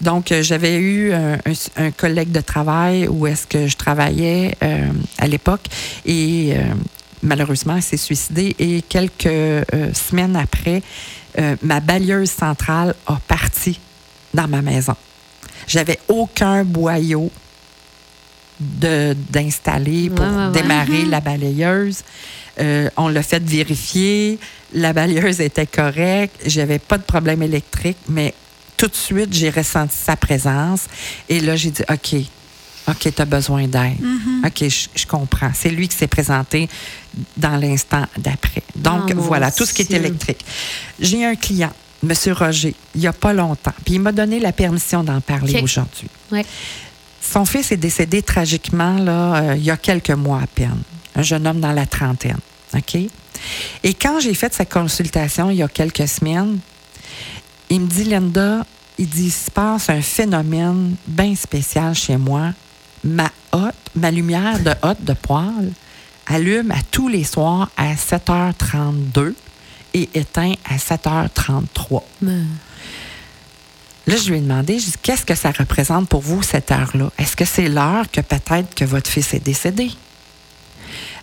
Donc, 0.00 0.32
euh, 0.32 0.42
j'avais 0.42 0.76
eu 0.76 1.12
un, 1.12 1.34
un- 1.34 1.84
un 1.86 1.90
collègue 1.92 2.32
de 2.32 2.40
travail 2.40 3.06
où 3.08 3.26
est-ce 3.26 3.46
que 3.46 3.66
je 3.68 3.76
travaillais 3.76 4.56
euh, 4.62 4.88
à 5.18 5.26
l'époque 5.28 5.64
et 6.04 6.52
euh, 6.56 6.62
malheureusement, 7.22 7.76
il 7.76 7.82
s'est 7.82 7.96
suicidé 7.96 8.54
et 8.58 8.82
quelques 8.82 9.26
euh, 9.26 9.62
semaines 9.94 10.36
après, 10.36 10.82
ma 11.62 11.78
balieuse 11.80 12.30
centrale 12.30 12.94
a 13.06 13.16
parti 13.28 13.78
dans 14.34 14.48
ma 14.48 14.60
maison. 14.62 14.96
J'avais 15.68 15.98
aucun 16.08 16.64
boyau 16.64 17.30
d'installer 18.60 20.10
pour 20.10 20.24
Ouais, 20.26 20.30
ouais, 20.32 20.46
ouais. 20.46 20.52
démarrer 20.52 21.04
la 21.06 21.20
balayeuse. 21.20 22.02
Euh, 22.58 22.88
on 22.96 23.08
l'a 23.08 23.22
fait 23.22 23.42
vérifier. 23.42 24.38
La 24.72 24.92
balieuse 24.92 25.40
était 25.40 25.66
correcte. 25.66 26.36
J'avais 26.46 26.78
pas 26.78 26.98
de 26.98 27.02
problème 27.02 27.42
électrique, 27.42 27.98
mais 28.08 28.34
tout 28.76 28.88
de 28.88 28.96
suite, 28.96 29.32
j'ai 29.32 29.50
ressenti 29.50 29.96
sa 29.96 30.16
présence. 30.16 30.82
Et 31.28 31.40
là, 31.40 31.56
j'ai 31.56 31.70
dit, 31.70 31.82
OK, 31.90 32.16
OK, 32.88 33.14
tu 33.14 33.22
as 33.22 33.24
besoin 33.24 33.66
d'aide. 33.66 33.98
OK, 34.44 34.68
je, 34.68 34.88
je 34.94 35.06
comprends. 35.06 35.50
C'est 35.54 35.70
lui 35.70 35.88
qui 35.88 35.96
s'est 35.96 36.06
présenté 36.06 36.68
dans 37.36 37.56
l'instant 37.56 38.06
d'après. 38.18 38.62
Donc, 38.74 39.12
mon 39.14 39.22
voilà, 39.22 39.50
tout 39.50 39.66
ce 39.66 39.74
qui 39.74 39.82
est 39.82 39.90
électrique. 39.92 40.44
J'ai 40.98 41.24
un 41.24 41.34
client, 41.34 41.72
M. 42.02 42.12
Roger, 42.32 42.74
il 42.94 43.00
n'y 43.00 43.06
a 43.06 43.12
pas 43.12 43.32
longtemps, 43.32 43.74
puis 43.84 43.94
il 43.94 44.00
m'a 44.00 44.12
donné 44.12 44.40
la 44.40 44.52
permission 44.52 45.04
d'en 45.04 45.20
parler 45.20 45.60
aujourd'hui. 45.62 46.08
Ouais. 46.32 46.44
Son 47.20 47.44
fils 47.44 47.70
est 47.70 47.76
décédé 47.76 48.22
tragiquement 48.22 48.96
là, 48.98 49.36
euh, 49.36 49.56
il 49.56 49.62
y 49.64 49.70
a 49.70 49.76
quelques 49.76 50.10
mois 50.10 50.40
à 50.42 50.46
peine. 50.46 50.80
Un 51.20 51.22
jeune 51.22 51.46
homme 51.46 51.60
dans 51.60 51.72
la 51.72 51.84
trentaine. 51.84 52.38
OK? 52.74 52.94
Et 53.82 53.94
quand 53.94 54.20
j'ai 54.20 54.32
fait 54.32 54.54
sa 54.54 54.64
consultation 54.64 55.50
il 55.50 55.58
y 55.58 55.62
a 55.62 55.68
quelques 55.68 56.08
semaines, 56.08 56.58
il 57.68 57.82
me 57.82 57.86
dit, 57.86 58.04
Linda, 58.04 58.64
il 58.98 59.06
dit, 59.06 59.24
il 59.26 59.30
se 59.30 59.50
passe 59.50 59.90
un 59.90 60.00
phénomène 60.00 60.94
bien 61.06 61.34
spécial 61.34 61.94
chez 61.94 62.16
moi. 62.16 62.52
Ma 63.04 63.30
hotte, 63.52 63.74
ma 63.94 64.10
lumière 64.10 64.58
de 64.60 64.72
hotte 64.82 65.04
de 65.04 65.12
poêle 65.12 65.72
allume 66.26 66.70
à 66.70 66.78
tous 66.90 67.08
les 67.08 67.24
soirs 67.24 67.68
à 67.76 67.94
7h32 67.94 69.34
et 69.92 70.08
éteint 70.14 70.54
à 70.64 70.76
7h33. 70.78 72.02
Mais- 72.22 72.32
Là, 74.06 74.16
je 74.16 74.30
lui 74.30 74.38
ai 74.38 74.40
demandé, 74.40 74.78
je 74.78 74.86
dis, 74.86 74.94
qu'est-ce 75.02 75.26
que 75.26 75.34
ça 75.34 75.50
représente 75.50 76.08
pour 76.08 76.22
vous, 76.22 76.42
cette 76.42 76.72
heure-là? 76.72 77.10
Est-ce 77.18 77.36
que 77.36 77.44
c'est 77.44 77.68
l'heure 77.68 78.10
que 78.10 78.22
peut-être 78.22 78.74
que 78.74 78.84
votre 78.86 79.10
fils 79.10 79.34
est 79.34 79.44
décédé? 79.44 79.90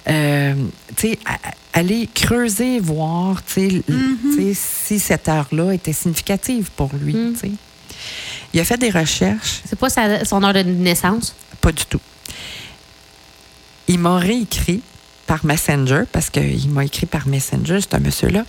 Euh, 0.10 0.56
tu 0.96 1.10
sais, 1.10 1.20
aller 1.74 2.08
creuser, 2.14 2.80
voir, 2.80 3.44
tu 3.44 3.54
sais, 3.70 3.84
sais, 4.36 4.54
si 4.54 5.00
cette 5.00 5.28
heure-là 5.28 5.74
était 5.74 5.94
significative 5.94 6.70
pour 6.76 6.90
lui, 6.94 7.14
Mm. 7.14 7.34
tu 7.34 7.40
sais. 7.40 7.52
Il 8.54 8.60
a 8.60 8.64
fait 8.64 8.78
des 8.78 8.90
recherches, 8.90 9.62
C'est 9.68 9.78
pas 9.78 9.90
sa- 9.90 10.24
son 10.24 10.42
heure 10.44 10.54
de 10.54 10.62
naissance? 10.64 11.36
pas 11.60 11.72
du 11.72 11.86
tout. 11.86 12.00
Il 13.88 14.00
m'a 14.00 14.18
réécrit 14.18 14.82
par 15.26 15.46
Messenger, 15.46 16.04
parce 16.12 16.30
qu'il 16.30 16.70
m'a 16.70 16.86
écrit 16.86 17.06
par 17.06 17.28
Messenger, 17.28 17.80
c'est 17.82 17.94
un 17.96 18.00
monsieur-là, 18.00 18.46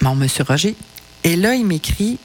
mon 0.00 0.14
monsieur 0.14 0.44
Roger. 0.44 0.76
Et 1.24 1.34
là, 1.36 1.54
il 1.54 1.66
m'écrit 1.66 2.18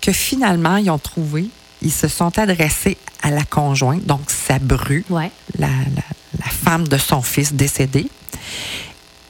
que 0.00 0.12
finalement, 0.12 0.76
ils 0.76 0.90
ont 0.90 0.98
trouvé, 0.98 1.46
ils 1.82 1.92
se 1.92 2.06
sont 2.06 2.38
adressés 2.38 2.96
à 3.22 3.30
la 3.30 3.42
conjointe, 3.44 4.04
donc 4.06 4.20
sa 4.30 4.58
bru, 4.60 5.04
Ouais. 5.10 5.30
la, 5.58 5.66
la- 5.66 6.02
la 6.38 6.50
femme 6.50 6.86
de 6.88 6.98
son 6.98 7.22
fils 7.22 7.52
décédé. 7.52 8.08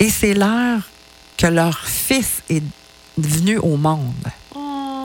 Et 0.00 0.10
c'est 0.10 0.34
l'heure 0.34 0.80
que 1.36 1.46
leur 1.46 1.78
fils 1.86 2.42
est 2.48 2.62
venu 3.16 3.58
au 3.58 3.76
monde, 3.76 4.14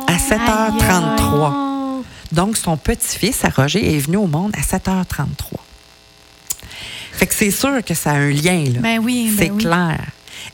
à 0.08 0.18
7h33. 0.18 1.54
Oh. 1.54 2.04
Donc, 2.32 2.58
son 2.58 2.78
petit-fils, 2.78 3.44
à 3.46 3.50
Roger, 3.50 3.96
est 3.96 4.00
venu 4.00 4.18
au 4.18 4.28
monde 4.28 4.54
à 4.56 4.62
7h33. 4.62 5.58
Fait 7.12 7.28
que 7.28 7.34
c'est 7.34 7.52
sûr 7.52 7.84
que 7.86 7.94
ça 7.94 8.12
a 8.12 8.16
un 8.16 8.32
lien, 8.32 8.64
là. 8.66 8.80
Ben 8.80 9.00
oui, 9.00 9.30
ben 9.30 9.38
c'est 9.38 9.52
oui. 9.52 9.64
clair. 9.64 10.00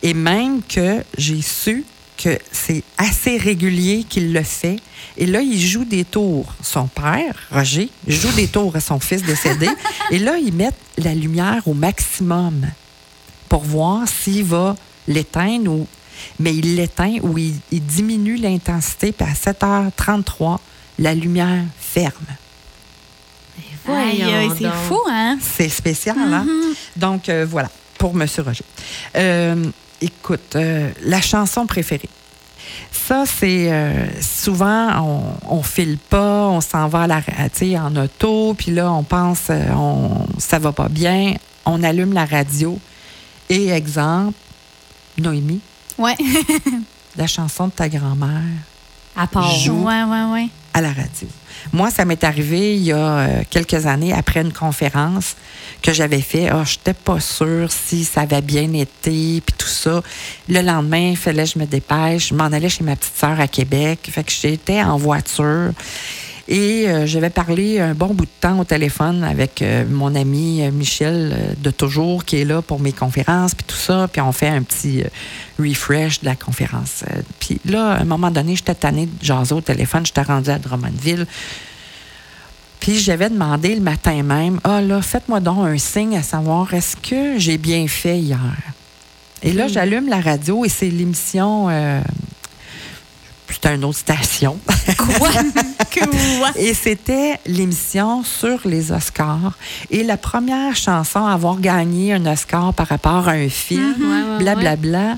Et 0.04 0.14
même 0.14 0.62
que 0.62 1.04
j'ai 1.18 1.42
su 1.42 1.86
que 2.22 2.38
c'est 2.52 2.84
assez 2.98 3.38
régulier 3.38 4.04
qu'il 4.08 4.34
le 4.34 4.44
fait. 4.44 4.76
Et 5.18 5.26
là, 5.26 5.42
il 5.42 5.60
joue 5.60 5.86
des 5.86 6.04
tours. 6.04 6.54
Son 6.62 6.88
père, 6.88 7.36
Roger, 7.52 7.90
joue 8.08 8.32
des 8.34 8.48
tours 8.48 8.76
à 8.76 8.82
son 8.82 9.00
fils 9.00 9.24
décédé. 9.24 9.70
et 10.12 10.20
là, 10.20 10.38
ils 10.38 10.54
mettent 10.54 10.76
la 10.98 11.16
lumière 11.16 11.68
au 11.68 11.74
maximum 11.74 12.68
pour 13.48 13.64
voir 13.64 14.08
s'il 14.08 14.44
va 14.44 14.76
l'éteindre 15.08 15.72
ou. 15.72 15.88
Mais 16.40 16.54
il 16.54 16.76
l'éteint 16.76 17.16
ou 17.22 17.38
il, 17.38 17.56
il 17.72 17.82
diminue 17.82 18.36
l'intensité, 18.36 19.14
puis 19.14 19.26
à 19.26 19.34
7h33, 19.34 20.58
la 21.00 21.16
lumière 21.16 21.64
ferme. 21.80 22.12
Voyons 23.86 24.56
c'est 24.56 24.70
fou, 24.88 25.00
hein? 25.10 25.38
C'est 25.42 25.70
spécial, 25.70 26.18
hein? 26.18 26.46
Donc, 26.98 27.30
euh, 27.30 27.46
voilà, 27.50 27.70
pour 27.98 28.12
M. 28.12 28.28
Roger. 28.46 28.66
Euh, 29.16 29.66
écoute, 30.02 30.56
euh, 30.56 30.90
la 31.04 31.22
chanson 31.22 31.66
préférée. 31.66 32.10
Ça, 32.92 33.24
c'est 33.26 33.72
euh, 33.72 34.06
souvent, 34.22 34.90
on, 35.04 35.58
on 35.58 35.64
file 35.64 35.98
pas, 35.98 36.48
on 36.48 36.62
s'en 36.62 36.88
va 36.88 37.04
à 37.04 37.08
la, 37.08 37.22
en 37.84 37.96
auto, 37.96 38.54
puis 38.54 38.72
là, 38.72 38.92
on 38.92 39.04
pense, 39.04 39.48
euh, 39.50 39.64
on, 39.76 40.26
ça 40.38 40.60
va 40.60 40.72
pas 40.72 40.90
bien, 40.90 41.34
on 41.66 41.82
allume 41.84 42.14
la 42.14 42.26
radio. 42.26 42.78
Et 43.50 43.70
exemple, 43.70 44.38
Noémie, 45.18 45.62
Ouais. 45.98 46.16
la 47.18 47.28
chanson 47.28 47.68
de 47.68 47.72
ta 47.74 47.90
grand-mère 47.90 48.42
À 49.16 49.28
part. 49.28 49.52
Joue. 49.56 49.84
Ouais, 49.86 50.04
ouais, 50.04 50.24
ouais. 50.32 50.48
À 50.74 50.82
la 50.82 50.90
radio. 50.90 51.28
Moi, 51.74 51.92
ça 51.92 52.06
m'est 52.06 52.24
arrivé 52.24 52.76
il 52.76 52.84
y 52.84 52.92
a 52.92 52.98
euh, 52.98 53.44
quelques 53.50 53.86
années 53.86 54.14
après 54.14 54.42
une 54.42 54.54
conférence 54.54 55.36
que 55.82 55.94
j'avais 55.94 56.22
fait. 56.22 56.50
Ah, 56.50 56.64
je 56.66 56.78
n'étais 56.78 56.94
pas 56.94 57.20
sûre 57.20 57.72
si 57.72 58.06
ça 58.06 58.22
avait 58.22 58.42
bien 58.42 58.74
été, 58.74 59.42
puis 59.46 59.56
tout 59.58 59.68
ça. 59.68 60.02
Le 60.48 60.62
lendemain, 60.62 61.10
il 61.12 61.18
fallait 61.18 61.44
que 61.44 61.50
je 61.50 61.60
me 61.60 61.66
dépêche. 61.66 62.30
Je 62.30 62.34
m'en 62.34 62.46
allais 62.46 62.70
chez 62.70 62.84
ma 62.84 62.96
petite 62.96 63.16
sœur 63.16 63.40
à 63.40 63.48
Québec. 63.48 64.10
Fait 64.12 64.24
que 64.24 64.32
j'étais 64.32 64.82
en 64.82 64.98
voiture. 64.98 65.72
Et 66.52 66.88
euh, 66.88 67.06
j'avais 67.06 67.30
parlé 67.30 67.80
un 67.80 67.94
bon 67.94 68.08
bout 68.08 68.26
de 68.26 68.32
temps 68.42 68.60
au 68.60 68.64
téléphone 68.64 69.24
avec 69.24 69.62
euh, 69.62 69.86
mon 69.88 70.16
ami 70.16 70.64
euh, 70.64 70.72
Michel 70.72 71.56
de 71.62 71.70
toujours 71.70 72.26
qui 72.26 72.42
est 72.42 72.46
là 72.46 72.64
pour 72.64 72.80
mes 72.80 72.92
conférences 72.92 73.54
puis 73.54 73.66
tout 73.68 73.76
ça. 73.76 74.10
Puis 74.12 74.20
on 74.20 74.32
fait 74.32 74.48
un 74.48 74.64
petit 74.64 75.04
refresh 75.60 76.22
de 76.22 76.26
la 76.26 76.36
conférence. 76.36 77.04
Puis 77.40 77.62
là, 77.66 77.92
à 77.92 78.02
un 78.02 78.06
moment 78.06 78.32
donné, 78.32 78.56
j'étais 78.56 78.74
tannée 78.74 79.06
de 79.06 79.24
jaser 79.24 79.54
au 79.54 79.62
téléphone. 79.62 80.08
J'étais 80.08 80.24
rendue 80.24 80.50
à 80.50 80.58
Drummondville. 80.58 81.28
Puis 82.80 82.98
j'avais 82.98 83.30
demandé 83.30 83.76
le 83.76 83.82
matin 83.82 84.24
même, 84.24 84.60
ah 84.64 84.82
là, 84.82 85.04
faites-moi 85.04 85.42
donc 85.42 85.68
un 85.68 85.78
signe 85.78 86.18
à 86.18 86.24
savoir 86.24 86.74
est-ce 86.74 86.96
que 86.96 87.38
j'ai 87.38 87.60
bien 87.60 87.88
fait 87.88 88.18
hier. 88.18 88.40
Et 89.44 89.54
là, 89.54 89.68
j'allume 89.68 90.10
la 90.10 90.20
radio 90.20 90.66
et 90.66 90.70
c'est 90.70 90.90
l'émission. 90.90 91.68
euh, 91.70 92.02
c'était 93.62 93.76
une 93.76 93.84
autre 93.86 93.98
station. 94.00 94.58
Quoi? 94.98 95.30
Quoi? 95.94 96.50
Et 96.56 96.74
c'était 96.74 97.40
l'émission 97.46 98.24
sur 98.24 98.60
les 98.66 98.92
Oscars. 98.92 99.54
Et 99.90 100.04
la 100.04 100.18
première 100.18 100.76
chanson 100.76 101.26
à 101.26 101.34
avoir 101.34 101.60
gagné 101.60 102.14
un 102.14 102.26
Oscar 102.26 102.74
par 102.74 102.88
rapport 102.88 103.28
à 103.28 103.32
un 103.34 103.50
film, 103.50 103.96
ouais. 104.00 104.38
blablabla, 104.44 105.18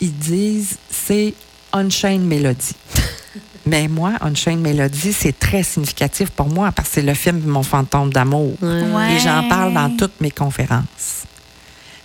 ils 0.00 0.12
disent 0.16 0.76
c'est 0.90 1.34
Unchained 1.72 2.24
Melody. 2.24 2.74
Mais 3.66 3.88
moi, 3.88 4.12
Unchained 4.20 4.60
Melody, 4.60 5.12
c'est 5.12 5.36
très 5.38 5.62
significatif 5.62 6.30
pour 6.30 6.48
moi 6.48 6.70
parce 6.70 6.88
que 6.90 6.94
c'est 6.96 7.02
le 7.02 7.14
film 7.14 7.40
Mon 7.46 7.62
fantôme 7.62 8.12
d'amour. 8.12 8.54
Ouais. 8.62 9.14
Et 9.14 9.18
j'en 9.18 9.48
parle 9.48 9.72
dans 9.72 9.90
toutes 9.96 10.20
mes 10.20 10.30
conférences. 10.30 11.24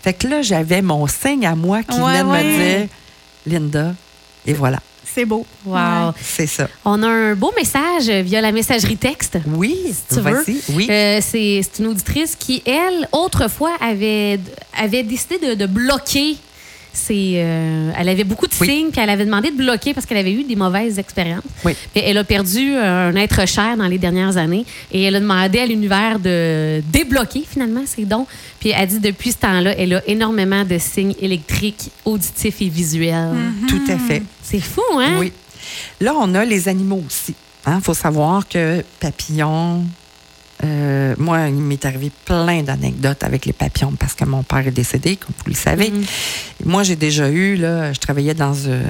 Fait 0.01 0.13
que 0.13 0.27
là, 0.27 0.41
j'avais 0.41 0.81
mon 0.81 1.05
signe 1.07 1.45
à 1.45 1.55
moi 1.55 1.83
qui 1.83 1.99
Ouais, 1.99 2.23
venait 2.23 2.23
de 2.23 2.29
ouais. 2.29 2.43
me 2.43 2.79
dire 2.79 2.87
Linda, 3.45 3.93
et 4.45 4.53
voilà, 4.53 4.79
C'est 5.13 5.25
beau. 5.25 5.45
Wow. 5.65 5.73
Ouais. 5.75 6.11
c'est 6.21 6.47
ça. 6.47 6.67
On 6.85 7.01
a 7.03 7.07
un 7.07 7.35
beau 7.35 7.51
message 7.55 8.09
via 8.09 8.41
la 8.41 8.51
messagerie 8.51 8.97
texte. 8.97 9.37
Oui, 9.47 9.93
tu 10.07 10.19
veux. 10.19 10.43
oui. 10.73 10.87
Euh, 10.89 11.19
c'est 11.21 11.61
c'est 11.63 11.79
une 11.79 11.87
auditrice 11.87 12.35
qui, 12.35 12.61
elle, 12.65 13.07
autrefois, 13.11 13.71
avait, 13.81 14.39
avait 14.77 15.03
décidé 15.03 15.37
de, 15.39 15.53
de 15.55 15.65
bloquer. 15.65 16.37
Euh, 17.11 17.91
elle 17.97 18.09
avait 18.09 18.23
beaucoup 18.23 18.47
de 18.47 18.53
Oui. 18.59 18.67
signes, 18.67 18.89
puis 18.91 19.01
elle 19.01 19.09
avait 19.09 19.25
demandé 19.25 19.51
de 19.51 19.57
bloquer 19.57 19.93
parce 19.93 20.05
qu'elle 20.05 20.17
avait 20.17 20.31
eu 20.33 20.43
des 20.43 20.55
mauvaises 20.55 20.99
expériences. 20.99 21.43
Oui. 21.63 21.73
Puis 21.93 22.03
elle 22.05 22.17
a 22.17 22.23
perdu 22.23 22.75
un 22.75 23.15
être 23.15 23.47
cher 23.47 23.77
dans 23.77 23.87
les 23.87 23.97
dernières 23.97 24.37
années 24.37 24.65
et 24.91 25.03
elle 25.03 25.15
a 25.15 25.19
demandé 25.19 25.59
à 25.59 25.65
l'univers 25.65 26.19
de 26.19 26.81
débloquer 26.91 27.43
finalement 27.49 27.81
ses 27.85 28.05
dons. 28.05 28.25
Puis 28.59 28.71
elle 28.75 28.87
dit 28.87 28.99
depuis 28.99 29.31
ce 29.31 29.37
temps-là, 29.37 29.73
elle 29.77 29.93
a 29.95 30.07
énormément 30.07 30.63
de 30.65 30.77
signes 30.77 31.15
électriques, 31.21 31.89
auditifs 32.05 32.61
et 32.61 32.69
visuels. 32.69 33.35
Tout 33.67 33.81
à 33.89 33.97
fait. 33.97 34.23
C'est 34.43 34.59
fou, 34.59 34.81
hein? 34.99 35.17
Oui. 35.19 35.31
Là, 36.01 36.13
on 36.19 36.33
a 36.35 36.45
les 36.45 36.67
animaux 36.67 37.03
aussi. 37.05 37.33
Il 37.67 37.81
faut 37.81 37.93
savoir 37.93 38.47
que 38.47 38.83
papillons, 38.99 39.83
euh, 40.63 41.15
moi, 41.17 41.47
il 41.47 41.55
m'est 41.55 41.85
arrivé 41.85 42.11
plein 42.25 42.63
d'anecdotes 42.63 43.23
avec 43.23 43.45
les 43.45 43.53
papillons 43.53 43.93
parce 43.97 44.13
que 44.13 44.25
mon 44.25 44.43
père 44.43 44.67
est 44.67 44.71
décédé, 44.71 45.15
comme 45.15 45.33
vous 45.37 45.51
le 45.51 45.55
savez. 45.55 45.89
Mhm. 45.91 46.03
Moi, 46.65 46.83
j'ai 46.83 46.95
déjà 46.95 47.29
eu, 47.29 47.55
là, 47.55 47.93
je 47.93 47.99
travaillais 47.99 48.33
dans, 48.33 48.55
euh, 48.67 48.83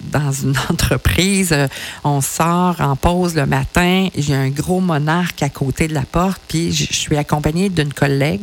dans 0.00 0.30
une 0.30 0.54
entreprise. 0.70 1.52
euh, 1.52 1.66
on 2.04 2.20
sort 2.20 2.80
en 2.80 2.94
pause 2.94 3.34
le 3.34 3.46
matin. 3.46 4.08
J'ai 4.16 4.34
un 4.34 4.48
gros 4.48 4.80
monarque 4.80 5.42
à 5.42 5.48
côté 5.48 5.88
de 5.88 5.94
la 5.94 6.02
porte. 6.02 6.40
Puis 6.46 6.72
je 6.72 6.92
suis 6.92 7.16
accompagnée 7.16 7.68
d'une 7.68 7.92
collègue. 7.92 8.42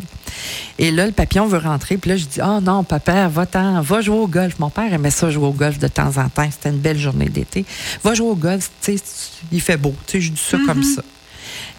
Et 0.80 0.92
là, 0.92 1.06
le 1.06 1.14
papillon 1.14 1.48
veut 1.48 1.60
rentrer. 1.60 1.96
Puis 1.98 2.10
là, 2.10 2.18
je 2.18 2.26
dis 2.26 2.40
Oh 2.44 2.60
non, 2.62 2.84
papa, 2.84 3.30
va-t'en, 3.30 3.80
va 3.82 4.02
jouer 4.02 4.18
au 4.18 4.28
golf. 4.28 4.60
Mon 4.60 4.70
père 4.70 4.92
aimait 4.94 5.12
ça 5.12 5.30
jouer 5.30 5.48
au 5.48 5.54
golf 5.54 5.80
de 5.80 5.88
temps 5.88 6.18
en 6.18 6.28
temps. 6.28 6.50
C'était 6.52 6.70
une 6.70 6.80
belle 6.80 7.00
journée 7.00 7.30
d'été. 7.30 7.64
Va 8.04 8.14
jouer 8.16 8.28
au 8.30 8.36
golf. 8.36 8.70
Tu 8.82 8.98
sais, 8.98 9.04
il 9.52 9.62
fait 9.62 9.78
beau. 9.78 9.96
Tu 10.08 10.18
sais, 10.18 10.22
je 10.22 10.32
dis 10.32 10.42
ça 10.42 10.58
comme 10.66 10.84
ça. 10.84 11.02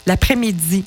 L'après-midi, 0.07 0.85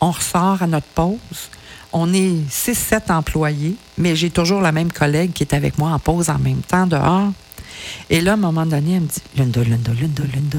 on 0.00 0.10
ressort 0.10 0.62
à 0.62 0.66
notre 0.66 0.86
pause. 0.88 1.50
On 1.92 2.12
est 2.14 2.34
6-7 2.48 3.12
employés, 3.12 3.76
mais 3.98 4.14
j'ai 4.14 4.30
toujours 4.30 4.60
la 4.60 4.72
même 4.72 4.92
collègue 4.92 5.32
qui 5.32 5.42
est 5.42 5.54
avec 5.54 5.76
moi 5.76 5.90
en 5.90 5.98
pause 5.98 6.30
en 6.30 6.38
même 6.38 6.62
temps 6.62 6.86
dehors. 6.86 7.32
Et 8.08 8.20
là, 8.20 8.32
à 8.32 8.34
un 8.34 8.36
moment 8.36 8.66
donné, 8.66 8.94
elle 8.94 9.02
me 9.02 9.06
dit 9.06 9.22
Linda, 9.36 9.62
Linda, 9.64 9.92
Linda, 9.92 10.22
Linda. 10.34 10.58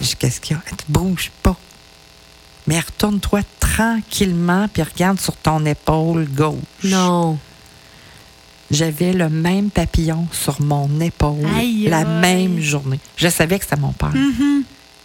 Je 0.00 0.06
dis 0.06 0.16
Qu'est-ce 0.16 0.40
qu'il 0.40 0.56
y 0.56 0.58
a? 0.58 0.62
Elle 0.66 0.76
dit 0.76 0.84
Bouge 0.88 1.30
pas. 1.42 1.56
Mais 2.66 2.80
retourne-toi 2.80 3.40
tranquillement 3.60 4.66
puis 4.72 4.82
regarde 4.82 5.20
sur 5.20 5.36
ton 5.36 5.64
épaule 5.64 6.26
gauche. 6.28 6.56
Non. 6.84 7.38
J'avais 8.70 9.12
le 9.12 9.28
même 9.28 9.70
papillon 9.70 10.26
sur 10.32 10.60
mon 10.60 11.00
épaule 11.00 11.46
Aïe, 11.56 11.86
la 11.88 12.04
même 12.04 12.60
journée. 12.60 12.98
Je 13.16 13.28
savais 13.28 13.58
que 13.58 13.64
c'était 13.64 13.80
mon 13.80 13.92
père. 13.92 14.12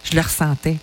Je 0.04 0.16
le 0.16 0.20
ressentais. 0.20 0.78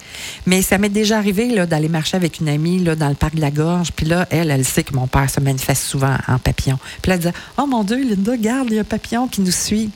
Mais 0.46 0.62
ça 0.62 0.78
m'est 0.78 0.90
déjà 0.90 1.18
arrivé 1.18 1.50
là, 1.50 1.66
d'aller 1.66 1.90
marcher 1.90 2.16
avec 2.18 2.40
une 2.40 2.50
amie 2.50 2.80
là, 2.80 2.96
dans 2.96 3.10
le 3.10 3.16
parc 3.16 3.36
de 3.36 3.42
la 3.42 3.52
Gorge. 3.52 3.92
Puis 3.92 4.06
là, 4.06 4.26
elle, 4.30 4.50
elle 4.50 4.66
sait 4.66 4.84
que 4.84 4.96
mon 4.96 5.08
père 5.08 5.30
se 5.30 5.40
manifeste 5.40 5.84
souvent 5.84 6.16
en 6.28 6.40
papillon. 6.40 6.80
Puis 7.02 7.10
là, 7.10 7.16
elle 7.16 7.22
disait 7.22 7.34
Oh 7.58 7.66
mon 7.66 7.84
Dieu, 7.84 7.98
Linda, 7.98 8.32
regarde, 8.32 8.68
il 8.70 8.76
y 8.76 8.78
a 8.78 8.82
un 8.82 8.86
papillon 8.86 9.28
qui 9.28 9.42
nous 9.42 9.52
suit. 9.52 9.90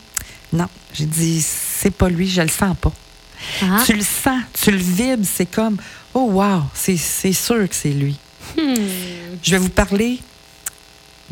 Non, 0.51 0.68
j'ai 0.94 1.06
dit 1.06 1.42
C'est 1.42 1.94
pas 1.94 2.10
lui, 2.10 2.27
je 2.27 2.42
le 2.42 2.50
sens 2.50 2.75
pas. 2.80 2.92
Ah. 3.62 3.82
Tu 3.86 3.94
le 3.94 4.03
sens, 4.03 4.42
tu 4.62 4.72
le 4.72 4.77
vibres, 4.77 5.25
c'est 5.25 5.46
comme 5.46 5.77
Oh 6.13 6.30
wow, 6.32 6.63
c'est 6.74 6.98
c'est 6.98 7.34
sûr 7.34 7.68
que 7.68 7.75
c'est 7.75 7.92
lui. 7.92 8.18
Hmm. 8.58 8.75
Je 9.42 9.51
vais 9.51 9.58
vous 9.58 9.70
parler 9.70 10.20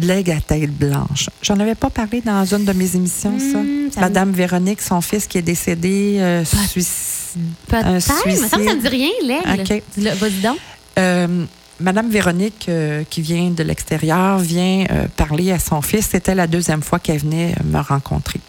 l'aigle 0.05 0.31
à 0.31 0.41
tête 0.41 0.72
blanche. 0.72 1.29
J'en 1.41 1.60
avais 1.60 1.75
pas 1.75 1.89
parlé 1.89 2.22
dans 2.22 2.46
une 2.46 2.65
de 2.65 2.74
mes 2.74 2.96
émissions, 2.96 3.38
ça. 3.39 3.60
Hmm, 3.60 3.91
ça 3.91 4.01
Madame 4.01 4.31
Véronique, 4.31 4.81
son 4.81 5.01
fils 5.01 5.27
qui 5.27 5.38
est 5.38 5.41
décédé, 5.41 6.17
euh, 6.20 6.43
Pas- 6.43 6.67
suicide. 6.67 7.41
Peut-être. 7.67 7.88
Mais 7.91 8.00
ça 8.00 8.13
suicide. 8.58 8.81
dit 8.81 8.88
rien, 8.88 9.10
l'aigle. 9.24 9.62
OK. 9.62 9.84
Vas-y 10.20 10.41
donc. 10.41 10.58
Euh, 11.00 11.46
Madame 11.79 12.10
Véronique, 12.10 12.65
euh, 12.70 13.03
qui 13.10 13.22
vient 13.22 13.50
de 13.50 13.63
l'extérieur, 13.63 14.38
vient 14.38 14.86
euh, 14.91 15.08
parler 15.17 15.51
à 15.51 15.58
son 15.60 15.81
fils. 15.81 16.10
C'était 16.12 16.36
la 16.36 16.46
deuxième 16.48 16.81
fois 16.84 17.00
qu'elle 17.00 17.20
venait 17.20 17.55
me 17.63 17.79
rencontrer. 17.79 18.39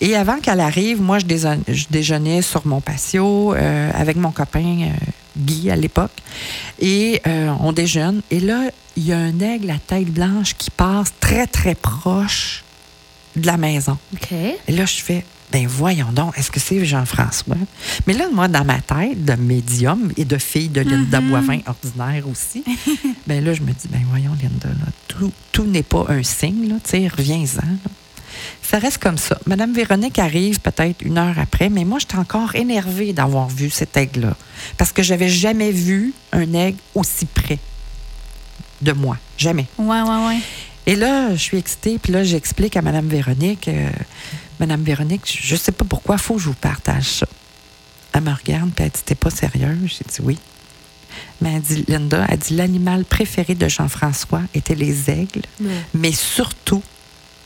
Et 0.00 0.16
avant 0.16 0.38
qu'elle 0.40 0.60
arrive, 0.60 1.00
moi, 1.00 1.18
je, 1.20 1.26
déjeun- 1.26 1.62
je 1.68 1.86
déjeunais 1.90 2.42
sur 2.42 2.66
mon 2.66 2.80
patio 2.80 3.52
avec 3.94 4.16
mon 4.16 4.30
copain 4.32 4.88
Guy 5.40 5.70
à 5.70 5.76
l'époque. 5.76 6.12
Et 6.78 7.20
euh, 7.26 7.52
on 7.60 7.72
déjeune. 7.72 8.22
Et 8.30 8.40
là, 8.40 8.70
il 8.96 9.06
y 9.06 9.12
a 9.12 9.18
un 9.18 9.38
aigle 9.40 9.70
à 9.70 9.78
tête 9.78 10.08
blanche 10.08 10.54
qui 10.56 10.70
passe 10.70 11.12
très, 11.20 11.46
très 11.46 11.74
proche 11.74 12.64
de 13.36 13.46
la 13.46 13.56
maison. 13.56 13.96
Et 14.68 14.72
là, 14.72 14.84
je 14.84 15.00
fais, 15.02 15.24
ben 15.52 15.66
voyons 15.66 16.12
donc, 16.12 16.36
est-ce 16.38 16.50
que 16.50 16.60
c'est 16.60 16.84
Jean-François? 16.84 17.56
Mais 18.06 18.12
là, 18.12 18.26
moi, 18.32 18.48
dans 18.48 18.64
ma 18.64 18.80
tête 18.80 19.24
de 19.24 19.34
médium 19.34 20.12
et 20.16 20.24
de 20.24 20.38
fille 20.38 20.68
de 20.68 20.80
Linda 20.80 21.20
Boivin 21.20 21.60
ordinaire 21.66 22.28
aussi, 22.28 22.64
ben 23.26 23.44
là, 23.44 23.54
je 23.54 23.62
me 23.62 23.72
dis, 23.72 23.88
ben 23.88 24.02
voyons, 24.08 24.32
Linda, 24.40 24.68
là, 24.68 24.92
tout, 25.08 25.32
tout 25.52 25.64
n'est 25.64 25.82
pas 25.82 26.06
un 26.08 26.22
signe, 26.22 26.68
là, 26.68 26.76
tu 26.82 26.90
sais, 26.90 27.08
reviens-en. 27.08 27.90
Ça 28.62 28.78
reste 28.78 28.98
comme 28.98 29.18
ça. 29.18 29.38
Madame 29.46 29.72
Véronique 29.72 30.18
arrive 30.18 30.60
peut-être 30.60 31.02
une 31.02 31.18
heure 31.18 31.38
après, 31.38 31.68
mais 31.68 31.84
moi, 31.84 31.98
j'étais 31.98 32.16
encore 32.16 32.54
énervée 32.54 33.12
d'avoir 33.12 33.48
vu 33.48 33.70
cet 33.70 33.96
aigle-là. 33.96 34.36
Parce 34.76 34.92
que 34.92 35.02
j'avais 35.02 35.28
jamais 35.28 35.72
vu 35.72 36.12
un 36.32 36.52
aigle 36.54 36.78
aussi 36.94 37.26
près 37.26 37.58
de 38.82 38.92
moi. 38.92 39.16
Jamais. 39.36 39.66
Ouais, 39.78 40.00
ouais, 40.02 40.26
ouais. 40.28 40.38
Et 40.86 40.96
là, 40.96 41.30
je 41.34 41.40
suis 41.40 41.58
excitée, 41.58 41.98
puis 41.98 42.12
là, 42.12 42.24
j'explique 42.24 42.76
à 42.76 42.82
Mme 42.82 43.08
Véronique, 43.08 43.68
euh, 43.68 43.90
Madame 44.58 44.82
Véronique, 44.82 45.38
je 45.42 45.54
ne 45.54 45.58
sais 45.58 45.72
pas 45.72 45.84
pourquoi, 45.84 46.16
il 46.16 46.22
faut 46.22 46.34
que 46.34 46.40
je 46.40 46.46
vous 46.46 46.54
partage 46.54 47.04
ça. 47.04 47.26
Elle 48.12 48.22
me 48.22 48.32
regarde, 48.32 48.70
puis 48.74 48.84
elle 48.84 48.90
dit, 48.90 49.00
t'es 49.04 49.14
pas 49.14 49.30
sérieuse? 49.30 49.98
J'ai 49.98 50.04
dit 50.08 50.20
oui. 50.22 50.38
Mais 51.40 51.54
elle 51.54 51.62
dit, 51.62 51.84
Linda, 51.86 52.26
elle 52.28 52.38
dit, 52.38 52.54
l'animal 52.54 53.04
préféré 53.04 53.54
de 53.54 53.68
Jean-François 53.68 54.42
était 54.54 54.74
les 54.74 55.10
aigles, 55.10 55.42
Ouais. 55.60 55.68
mais 55.94 56.12
surtout 56.12 56.82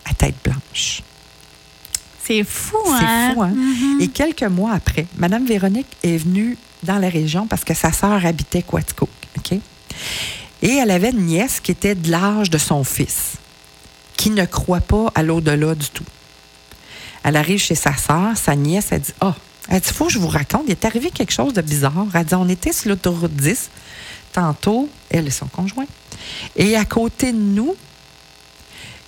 à 0.04 0.14
tête 0.14 0.34
blanche. 0.44 1.02
C'est 2.24 2.42
fou, 2.44 2.76
C'est 2.86 3.04
hein? 3.04 3.32
fou, 3.34 3.42
hein? 3.42 3.52
Mhm. 3.54 4.00
Et 4.00 4.08
quelques 4.08 4.42
mois 4.44 4.72
après, 4.72 5.06
Mme 5.16 5.44
Véronique 5.46 5.86
est 6.02 6.16
venue 6.16 6.56
dans 6.82 6.98
la 6.98 7.08
région 7.08 7.46
parce 7.46 7.64
que 7.64 7.74
sa 7.74 7.92
sœur 7.92 8.24
habitait 8.24 8.62
Quaticook. 8.62 9.10
OK? 9.38 9.58
Et 10.62 10.68
elle 10.76 10.90
avait 10.90 11.10
une 11.10 11.26
nièce 11.26 11.60
qui 11.60 11.72
était 11.72 11.94
de 11.94 12.10
l'âge 12.10 12.48
de 12.48 12.56
son 12.56 12.82
fils, 12.84 13.32
qui 14.16 14.30
ne 14.30 14.44
croit 14.46 14.80
pas 14.80 15.12
à 15.14 15.22
l'au-delà 15.22 15.74
du 15.74 15.88
tout. 15.90 16.04
Elle 17.22 17.36
arrive 17.36 17.58
chez 17.58 17.74
sa 17.74 17.94
sœur, 17.96 18.36
sa 18.36 18.56
nièce, 18.56 18.86
elle 18.90 19.00
dit 19.02 19.12
Ah, 19.20 19.34
elle 19.68 19.80
dit, 19.80 19.90
faut 19.92 20.06
que 20.06 20.12
je 20.12 20.18
vous 20.18 20.28
raconte, 20.28 20.62
il 20.66 20.70
est 20.72 20.84
arrivé 20.86 21.10
quelque 21.10 21.32
chose 21.32 21.52
de 21.52 21.60
bizarre. 21.62 22.06
Elle 22.14 22.24
dit 22.24 22.34
On 22.34 22.48
était 22.48 22.72
sur 22.72 22.88
l'autoroute 22.90 23.34
10, 23.34 23.68
tantôt, 24.32 24.88
elle 25.10 25.26
et 25.26 25.30
son 25.30 25.46
conjoint. 25.46 25.86
Et 26.56 26.76
à 26.76 26.84
côté 26.86 27.32
de 27.32 27.38
nous, 27.38 27.74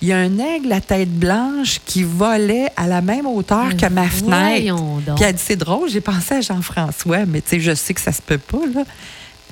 il 0.01 0.09
y 0.09 0.13
a 0.13 0.17
un 0.17 0.37
aigle 0.37 0.71
à 0.71 0.81
tête 0.81 1.11
blanche 1.11 1.79
qui 1.85 2.03
volait 2.03 2.69
à 2.75 2.87
la 2.87 3.01
même 3.01 3.25
hauteur 3.25 3.75
que 3.75 3.87
ma 3.87 4.07
fenêtre. 4.07 4.27
Voyons 4.27 4.97
donc. 4.99 5.15
Puis 5.15 5.25
elle 5.25 5.33
dit, 5.35 5.43
c'est 5.43 5.55
drôle, 5.55 5.89
j'ai 5.89 6.01
pensé 6.01 6.35
à 6.35 6.41
Jean-François, 6.41 7.25
mais 7.25 7.41
tu 7.41 7.49
sais, 7.49 7.59
je 7.59 7.73
sais 7.73 7.93
que 7.93 8.01
ça 8.01 8.11
se 8.11 8.21
peut 8.21 8.37
pas, 8.37 8.59
là. 8.73 8.83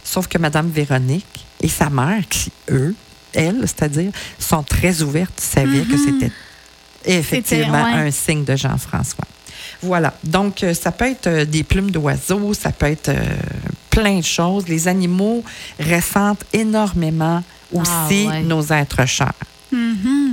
Sauf 0.03 0.27
que 0.27 0.37
Mme 0.37 0.69
Véronique 0.69 1.45
et 1.61 1.67
sa 1.67 1.89
mère, 1.89 2.21
qui, 2.29 2.51
eux, 2.69 2.93
elles, 3.33 3.61
c'est-à-dire, 3.61 4.11
sont 4.37 4.61
très 4.61 5.01
ouvertes, 5.01 5.39
savaient 5.39 5.81
que 5.81 5.97
c'était 5.97 6.31
effectivement 7.05 7.85
C'était, 7.85 7.97
ouais. 8.01 8.07
un 8.07 8.11
signe 8.11 8.43
de 8.43 8.55
Jean-François. 8.55 9.25
Voilà. 9.81 10.13
Donc, 10.23 10.63
euh, 10.63 10.73
ça 10.73 10.91
peut 10.91 11.05
être 11.05 11.27
euh, 11.27 11.45
des 11.45 11.63
plumes 11.63 11.91
d'oiseaux, 11.91 12.53
ça 12.53 12.71
peut 12.71 12.85
être 12.85 13.09
euh, 13.09 13.15
plein 13.89 14.19
de 14.19 14.23
choses. 14.23 14.67
Les 14.67 14.87
animaux 14.87 15.43
ressentent 15.79 16.45
énormément 16.53 17.43
aussi 17.73 18.27
Ah, 18.27 18.31
ouais. 18.31 18.43
nos 18.43 18.61
êtres 18.71 19.05
chers. 19.05 19.33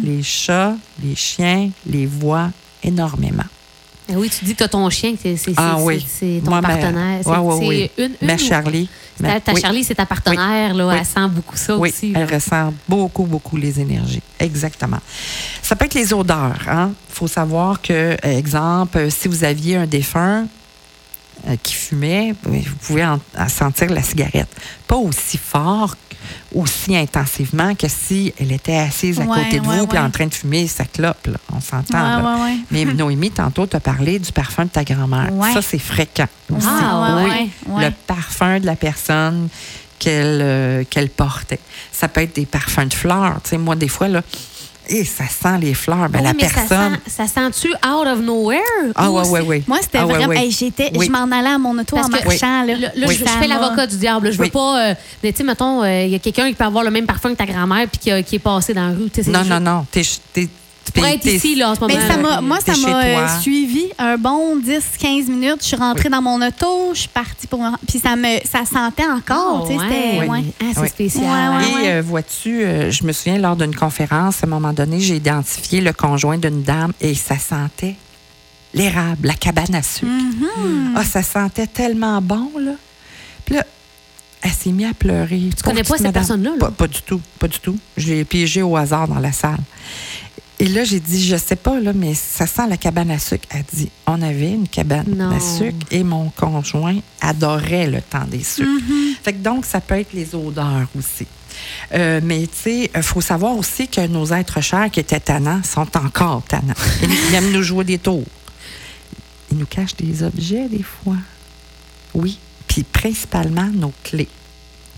Mhm. 0.02 0.08
Les 0.16 0.22
chats, 0.22 0.74
les 1.02 1.14
chiens 1.14 1.70
les 1.86 2.06
voient 2.06 2.50
énormément. 2.82 3.44
Ah 4.10 4.14
oui, 4.16 4.28
tu 4.36 4.44
dis 4.44 4.54
que 4.56 4.64
ton 4.64 4.90
chien, 4.90 5.14
c'est- 5.20 5.36
Ah 5.56 5.76
c'est- 5.78 5.82
oui. 5.84 6.40
ton 6.44 6.50
Moi, 6.50 6.60
ma- 6.60 6.68
partenaire. 6.68 7.20
C'est 7.22 7.28
Ouais, 7.30 7.36
ouais, 7.38 7.56
c'est 7.60 7.66
oui. 7.68 7.90
une, 7.98 8.04
une 8.20 8.26
Ma 8.26 8.36
Charlie. 8.36 8.88
Ta, 9.16 9.52
ma-. 9.52 9.60
Charlie, 9.60 9.84
c'est 9.84 9.94
ta 9.94 10.04
partenaire. 10.06 10.74
Là. 10.74 10.96
Elle 10.98 11.06
sent 11.06 11.28
beaucoup 11.30 11.56
ça 11.56 11.76
Oui, 11.78 11.90
aussi. 11.90 12.12
elle 12.14 12.28
là. 12.28 12.34
ressent 12.34 12.74
beaucoup, 12.88 13.24
beaucoup 13.24 13.56
les 13.56 13.78
énergies. 13.78 14.20
Exactement. 14.40 14.98
Ça 15.62 15.76
peut 15.76 15.84
être 15.84 15.94
les 15.94 16.12
odeurs. 16.12 16.58
Il 16.68 17.14
faut 17.14 17.28
savoir 17.28 17.80
que, 17.80 18.16
exemple, 18.24 19.08
si 19.10 19.28
vous 19.28 19.44
aviez 19.44 19.76
un 19.76 19.86
défunt 19.86 20.46
euh, 21.48 21.56
qui 21.62 21.74
fumait, 21.74 22.34
vous 22.42 22.60
pouvez 22.86 23.04
en, 23.04 23.18
en 23.38 23.48
sentir 23.48 23.90
la 23.90 24.02
cigarette. 24.02 24.48
Pas 24.86 24.96
aussi 24.96 25.38
fort, 25.38 25.96
aussi 26.54 26.96
intensivement 26.96 27.74
que 27.74 27.88
si 27.88 28.32
elle 28.38 28.52
était 28.52 28.76
assise 28.76 29.20
à 29.20 29.24
Ouais, 29.24 29.44
côté 29.44 29.58
de 29.60 29.66
ouais, 29.66 29.78
vous 29.78 29.86
puis 29.86 29.98
en 29.98 30.10
train 30.10 30.26
de 30.26 30.34
fumer 30.34 30.66
sa 30.68 30.84
clope. 30.84 31.26
là. 31.26 31.38
On 31.52 31.60
s'entend. 31.60 32.46
Mais 32.70 32.84
Noémie, 32.86 33.30
tantôt, 33.30 33.66
tu 33.66 33.76
as 33.76 33.80
parlé 33.80 34.18
du 34.18 34.30
parfum 34.32 34.64
de 34.64 34.70
ta 34.70 34.84
grand-mère. 34.84 35.30
Ça, 35.52 35.62
c'est 35.62 35.78
fréquent 35.78 36.28
aussi. 36.54 36.66
Ah, 36.68 37.16
ouais, 37.24 37.50
oui. 37.68 37.84
Le 37.84 37.90
parfum 38.06 38.60
de 38.60 38.66
la 38.66 38.76
personne 38.76 39.48
qu'elle 39.98 40.40
euh, 40.42 40.84
qu'elle 40.88 41.08
portait. 41.10 41.60
Ça 41.92 42.08
peut 42.08 42.22
être 42.22 42.34
des 42.36 42.46
parfums 42.46 42.86
de 42.88 42.94
fleurs. 42.94 43.38
Sais, 43.44 43.58
moi, 43.58 43.76
des 43.76 43.88
fois, 43.88 44.08
là, 44.08 44.22
et 44.88 45.04
ça 45.04 45.24
sent 45.28 45.58
les 45.60 45.74
fleurs. 45.74 46.08
Ben, 46.08 46.18
Oui, 46.18 46.24
la 46.24 46.32
mais 46.34 46.38
personne. 46.40 46.66
Ça 46.68 47.26
sent, 47.26 47.26
ça 47.32 47.50
sent-tu 47.50 47.68
out 47.86 48.06
of 48.06 48.20
nowhere? 48.20 48.60
Ah, 48.94 49.10
ou 49.10 49.16
ouais, 49.18 49.24
c'est- 49.24 49.30
ouais, 49.30 49.40
ouais. 49.40 49.62
Moi, 49.66 49.78
c'était 49.82 49.98
Ah, 49.98 50.06
vraiment. 50.06 50.26
ouais. 50.28 50.38
Hey, 50.38 50.50
j'étais, 50.50 50.90
Oui. 50.94 51.06
Je 51.06 51.10
m'en 51.12 51.24
allais 51.30 51.48
à 51.50 51.58
mon 51.58 51.78
auto 51.78 51.96
Parce 51.96 52.08
en 52.08 52.10
que- 52.10 52.24
marchant. 52.24 52.64
Là, 52.64 52.74
Là, 52.76 52.88
là, 52.94 53.06
Oui. 53.08 53.16
je, 53.18 53.24
fais 53.24 53.46
l'avocat 53.46 53.86
du 53.86 53.96
diable. 53.96 54.30
Je 54.32 54.36
veux 54.38 54.44
Oui. 54.44 54.50
pas. 54.50 54.88
euh, 54.90 54.94
mais 55.22 55.32
tu 55.32 55.38
sais, 55.38 55.44
mettons, 55.44 55.82
euh, 55.82 56.02
il 56.04 56.10
y 56.10 56.14
a 56.14 56.18
quelqu'un 56.18 56.48
qui 56.48 56.54
peut 56.54 56.64
avoir 56.64 56.84
le 56.84 56.90
même 56.90 57.06
parfum 57.06 57.30
que 57.30 57.36
ta 57.36 57.46
grand-mère 57.46 57.86
puis 57.88 57.98
qui, 58.24 58.34
est 58.36 58.38
passé 58.38 58.74
dans 58.74 58.88
la 58.88 58.94
rue. 58.94 59.10
Tu 59.10 59.20
Non, 59.30 59.40
juste- 59.40 59.50
non, 59.50 59.60
non. 59.60 59.86
Pour 60.94 61.06
être 61.06 61.24
ici, 61.26 61.54
là, 61.54 61.70
en 61.70 61.74
ce 61.74 61.80
moment. 61.80 61.94
Mais 61.94 62.06
ça 62.06 62.16
m'a, 62.18 62.40
moi, 62.40 62.58
ça 62.64 62.72
m'a 62.76 63.02
euh, 63.04 63.40
suivi 63.40 63.84
un 63.98 64.16
bon 64.18 64.58
10-15 64.58 65.26
minutes. 65.28 65.58
Je 65.60 65.66
suis 65.68 65.76
rentrée 65.76 66.08
dans 66.10 66.20
mon 66.20 66.40
auto, 66.46 66.90
je 66.92 67.00
suis 67.00 67.08
partie 67.08 67.46
pour. 67.46 67.60
me- 67.62 67.76
Puis 67.88 67.98
ça 67.98 68.14
me, 68.16 68.38
ça 68.44 68.64
sentait 68.64 69.06
encore. 69.06 69.64
Oh, 69.64 69.68
tu 69.68 69.74
sais, 69.74 69.80
c'était. 69.82 70.18
ouais. 70.20 70.28
ouais. 70.28 70.44
Ah, 70.60 70.64
c'est 70.74 70.80
Oui. 70.80 70.88
spécial. 70.88 71.24
Ouais, 71.24 71.74
ouais, 71.74 71.84
Et 71.84 71.88
euh, 71.92 72.02
vois-tu, 72.02 72.62
euh, 72.64 72.90
je 72.90 73.04
me 73.04 73.12
souviens 73.12 73.38
lors 73.38 73.56
d'une 73.56 73.74
conférence, 73.74 74.42
à 74.42 74.46
un 74.46 74.50
moment 74.50 74.72
donné, 74.72 75.00
j'ai 75.00 75.16
identifié 75.16 75.80
le 75.80 75.92
conjoint 75.92 76.36
d'une 76.38 76.62
dame 76.62 76.92
et 77.00 77.14
ça 77.14 77.38
sentait 77.38 77.94
l'érable, 78.74 79.28
la 79.28 79.34
cabane 79.34 79.74
à 79.74 79.82
sucre. 79.82 80.06
Mhm. 80.10 80.94
Ah, 80.96 81.04
ça 81.04 81.22
sentait 81.22 81.66
tellement 81.66 82.20
bon, 82.20 82.50
là. 82.58 82.72
Puis 83.44 83.54
là, 83.54 83.64
elle 84.42 84.50
s'est 84.50 84.70
mise 84.72 84.88
à 84.90 84.94
pleurer. 84.94 85.50
Tu 85.56 85.62
connais 85.62 85.84
pas 85.84 85.96
cette 85.98 86.12
personne-là, 86.12 86.50
là? 86.50 86.56
Pas, 86.58 86.70
pas 86.70 86.88
du 86.88 87.00
tout, 87.02 87.20
pas 87.38 87.48
du 87.48 87.58
tout. 87.60 87.78
J'ai 87.96 88.24
piégé 88.24 88.62
au 88.62 88.76
hasard 88.76 89.06
dans 89.08 89.18
la 89.20 89.30
salle. 89.32 89.58
Et 90.62 90.68
là, 90.68 90.84
j'ai 90.84 91.00
dit, 91.00 91.26
je 91.26 91.34
sais 91.36 91.56
pas, 91.56 91.80
là, 91.80 91.92
mais 91.92 92.14
ça 92.14 92.46
sent 92.46 92.68
la 92.68 92.76
cabane 92.76 93.10
à 93.10 93.18
sucre. 93.18 93.48
Elle 93.50 93.64
dit, 93.72 93.90
on 94.06 94.22
avait 94.22 94.52
une 94.52 94.68
cabane 94.68 95.12
Non. 95.12 95.32
à 95.36 95.40
sucre 95.40 95.84
et 95.90 96.04
mon 96.04 96.30
conjoint 96.30 97.00
adorait 97.20 97.88
le 97.88 98.00
temps 98.00 98.24
des 98.28 98.44
sucres. 98.44 98.68
Mhm. 98.68 99.16
Fait 99.24 99.32
que 99.32 99.38
donc, 99.38 99.64
ça 99.64 99.80
peut 99.80 99.98
être 99.98 100.12
les 100.12 100.36
odeurs 100.36 100.86
aussi. 100.96 101.26
Euh, 101.92 102.20
mais 102.22 102.42
tu 102.42 102.56
sais, 102.62 102.90
il 102.94 103.02
faut 103.02 103.20
savoir 103.20 103.56
aussi 103.56 103.88
que 103.88 104.06
nos 104.06 104.26
êtres 104.32 104.60
chers 104.60 104.88
qui 104.88 105.00
étaient 105.00 105.18
tannants 105.18 105.64
sont 105.64 105.96
encore 105.96 106.44
tannants. 106.44 106.74
Ils, 107.02 107.10
ils 107.10 107.34
aiment 107.34 107.50
nous 107.50 107.64
jouer 107.64 107.82
des 107.84 107.98
tours. 107.98 108.22
Ils 109.50 109.58
nous 109.58 109.66
cachent 109.66 109.96
des 109.96 110.22
objets 110.22 110.68
des 110.68 110.84
fois. 110.84 111.16
Oui. 112.14 112.38
Puis 112.68 112.84
principalement 112.84 113.68
nos 113.74 113.92
clés. 114.04 114.28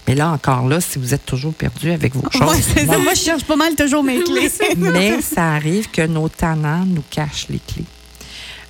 Mais 0.07 0.15
là, 0.15 0.31
encore 0.31 0.69
là, 0.69 0.81
si 0.81 0.99
vous 0.99 1.15
êtes 1.15 1.25
toujours 1.25 1.55
perdu 1.55 1.91
avec 1.91 2.15
vos 2.15 2.29
choses. 2.31 2.43
Ouais, 2.43 2.61
c'est 2.61 2.81
ça. 2.81 2.87
moi, 2.87 2.99
Moi, 2.99 3.15
je 3.15 3.21
cherche 3.21 3.45
pas 3.45 3.57
mal 3.57 3.75
toujours 3.75 4.03
mes 4.05 4.23
clés. 4.25 4.51
mais 4.77 5.23
ça 5.23 5.53
arrive 5.55 5.91
que 5.91 6.03
nos 6.07 6.29
tannants 6.29 6.85
nous 6.85 7.03
cachent 7.11 7.47
les 7.49 7.61
clés. 7.61 7.85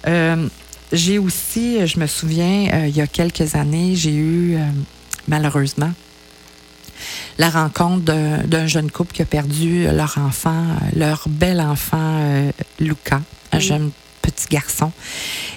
Euh, 0.06 0.46
j'ai 0.92 1.18
aussi, 1.18 1.84
je 1.86 1.98
me 1.98 2.06
souviens, 2.06 2.68
euh, 2.72 2.86
il 2.86 2.96
y 2.96 3.00
a 3.00 3.06
quelques 3.08 3.56
années, 3.56 3.96
j'ai 3.96 4.14
eu, 4.14 4.54
euh, 4.54 4.60
malheureusement, 5.26 5.90
la 7.38 7.50
rencontre 7.50 8.04
d'un 8.46 8.66
jeune 8.68 8.90
couple 8.90 9.12
qui 9.14 9.22
a 9.22 9.24
perdu 9.24 9.86
leur 9.92 10.16
enfant, 10.18 10.64
leur 10.94 11.24
bel 11.28 11.60
enfant, 11.60 12.50
Luca, 12.78 13.20
un 13.52 13.58
Oui. 13.58 13.64
jeune 13.64 13.90
petit 14.22 14.46
garçon. 14.48 14.92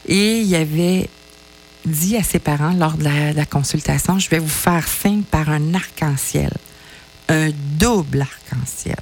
Et 0.07 0.39
il 0.41 0.55
avait 0.55 1.07
dit 1.87 2.17
à 2.17 2.23
ses 2.23 2.39
parents 2.39 2.73
lors 2.73 2.97
de 2.97 3.03
la, 3.03 3.45
consultation, 3.45 4.19
je 4.19 4.29
vais 4.29 4.39
vous 4.39 4.47
faire 4.47 4.87
signe 4.87 5.23
par 5.23 5.49
un 5.49 5.73
arc-en-ciel, 5.73 6.51
un 7.29 7.49
double 7.77 8.21
arc-en-ciel. 8.21 8.99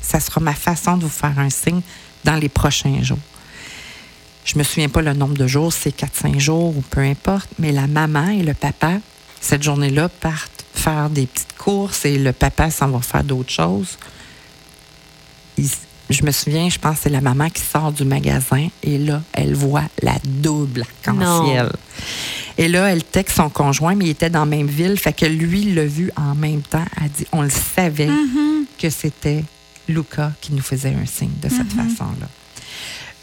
Ça 0.00 0.20
sera 0.20 0.40
ma 0.40 0.54
façon 0.54 0.96
de 0.96 1.02
vous 1.02 1.08
faire 1.08 1.38
un 1.38 1.50
signe 1.50 1.82
dans 2.24 2.36
les 2.36 2.48
prochains 2.48 3.02
jours. 3.02 3.18
Je 4.44 4.58
me 4.58 4.62
souviens 4.62 4.88
pas 4.88 5.02
le 5.02 5.12
nombre 5.12 5.36
de 5.36 5.46
jours, 5.46 5.72
c'est 5.72 5.94
4-5 5.96 6.38
jours 6.38 6.76
ou 6.76 6.80
peu 6.82 7.00
importe, 7.00 7.48
mais 7.58 7.72
la 7.72 7.88
maman 7.88 8.28
et 8.28 8.42
le 8.42 8.54
papa, 8.54 8.92
cette 9.40 9.62
journée-là, 9.62 10.08
partent 10.08 10.64
faire 10.72 11.10
des 11.10 11.26
petites 11.26 11.56
courses 11.58 12.04
et 12.04 12.18
le 12.18 12.32
papa 12.32 12.70
s'en 12.70 12.88
va 12.88 13.00
faire 13.00 13.24
d'autres 13.24 13.50
choses. 13.50 13.98
Je 16.10 16.22
me 16.24 16.30
souviens, 16.30 16.68
je 16.68 16.78
pense 16.78 16.96
que 16.96 17.02
c'est 17.04 17.10
la 17.10 17.20
maman 17.20 17.48
qui 17.50 17.62
sort 17.62 17.92
du 17.92 18.04
magasin 18.04 18.68
et 18.82 18.98
là, 18.98 19.22
elle 19.32 19.54
voit 19.54 19.84
la 20.02 20.14
double 20.24 20.82
arc-en-ciel. 21.06 21.70
Et 22.58 22.68
là, 22.68 22.90
elle 22.90 23.04
texte 23.04 23.36
son 23.36 23.50
conjoint, 23.50 23.94
mais 23.94 24.06
il 24.06 24.10
était 24.10 24.30
dans 24.30 24.40
la 24.40 24.46
même 24.46 24.66
ville, 24.66 24.98
fait 24.98 25.12
que 25.12 25.26
lui 25.26 25.74
l'a 25.74 25.84
vu 25.84 26.10
en 26.16 26.34
même 26.34 26.62
temps. 26.62 26.84
Elle 27.02 27.10
dit, 27.10 27.26
on 27.32 27.42
le 27.42 27.50
savait 27.50 28.08
que 28.78 28.88
c'était 28.88 29.44
Luca 29.88 30.32
qui 30.40 30.52
nous 30.52 30.62
faisait 30.62 30.94
un 30.94 31.06
signe 31.06 31.30
de 31.42 31.48
cette 31.48 31.72
façon-là. 31.72 32.28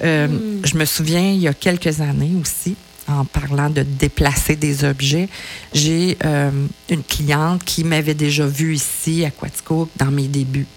Euh, 0.03 0.27
Je 0.63 0.77
me 0.77 0.85
souviens, 0.85 1.31
il 1.31 1.39
y 1.39 1.47
a 1.47 1.53
quelques 1.53 2.01
années 2.01 2.33
aussi, 2.39 2.75
en 3.07 3.25
parlant 3.25 3.69
de 3.69 3.83
déplacer 3.83 4.55
des 4.55 4.83
objets, 4.83 5.27
j'ai 5.73 6.17
euh, 6.23 6.51
une 6.89 7.03
cliente 7.03 7.63
qui 7.63 7.83
m'avait 7.83 8.13
déjà 8.13 8.45
vue 8.45 8.75
ici 8.75 9.25
à 9.25 9.31
Quatico 9.31 9.89
dans 9.97 10.11
mes 10.11 10.27
débuts. 10.27 10.67